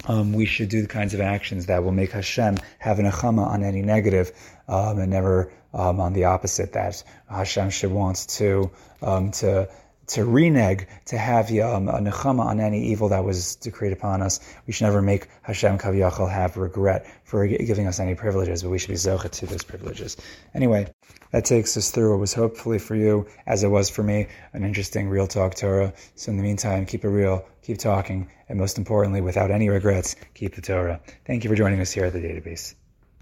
um, 0.07 0.33
we 0.33 0.45
should 0.45 0.69
do 0.69 0.81
the 0.81 0.87
kinds 0.87 1.13
of 1.13 1.21
actions 1.21 1.67
that 1.67 1.83
will 1.83 1.91
make 1.91 2.11
Hashem 2.11 2.57
have 2.79 2.99
an 2.99 3.05
achama 3.05 3.45
on 3.45 3.63
any 3.63 3.81
negative, 3.81 4.31
um, 4.67 4.99
and 4.99 5.11
never 5.11 5.51
um, 5.73 5.99
on 5.99 6.13
the 6.13 6.25
opposite. 6.25 6.73
That 6.73 7.03
Hashem 7.29 7.69
should 7.69 7.91
wants 7.91 8.37
to 8.37 8.71
um, 9.01 9.31
to 9.31 9.69
to 10.07 10.21
reneg, 10.21 10.87
to 11.05 11.17
have 11.17 11.51
um, 11.51 11.89
a 11.89 11.99
nechama 11.99 12.45
on 12.45 12.59
any 12.59 12.87
evil 12.87 13.09
that 13.09 13.23
was 13.23 13.55
decreed 13.57 13.91
upon 13.91 14.21
us. 14.21 14.39
We 14.65 14.73
should 14.73 14.85
never 14.85 15.01
make 15.01 15.27
Hashem 15.41 15.77
Kaviyachal 15.77 16.31
have 16.31 16.57
regret 16.57 17.05
for 17.23 17.45
giving 17.45 17.87
us 17.87 17.99
any 17.99 18.15
privileges, 18.15 18.63
but 18.63 18.69
we 18.69 18.79
should 18.79 18.89
be 18.89 18.95
zochet 18.95 19.31
to 19.31 19.45
those 19.45 19.63
privileges. 19.63 20.15
Anyway, 20.53 20.87
that 21.31 21.45
takes 21.45 21.75
us 21.75 21.91
through 21.91 22.11
what 22.11 22.19
was 22.19 22.33
hopefully 22.33 22.79
for 22.79 22.95
you, 22.95 23.27
as 23.45 23.63
it 23.63 23.67
was 23.67 23.89
for 23.89 24.01
me, 24.01 24.27
an 24.53 24.63
interesting 24.63 25.09
real 25.09 25.27
talk 25.27 25.55
Torah. 25.55 25.93
So 26.15 26.31
in 26.31 26.37
the 26.37 26.43
meantime, 26.43 26.85
keep 26.85 27.03
it 27.03 27.09
real, 27.09 27.45
keep 27.61 27.77
talking, 27.77 28.29
and 28.47 28.57
most 28.57 28.77
importantly, 28.77 29.19
without 29.19 29.51
any 29.51 29.67
regrets, 29.67 30.15
keep 30.33 30.55
the 30.55 30.61
Torah. 30.61 31.01
Thank 31.25 31.43
you 31.43 31.49
for 31.49 31.55
joining 31.55 31.81
us 31.81 31.91
here 31.91 32.05
at 32.05 32.13
the 32.13 32.21
Data 32.21 32.41
Beis. 32.41 32.76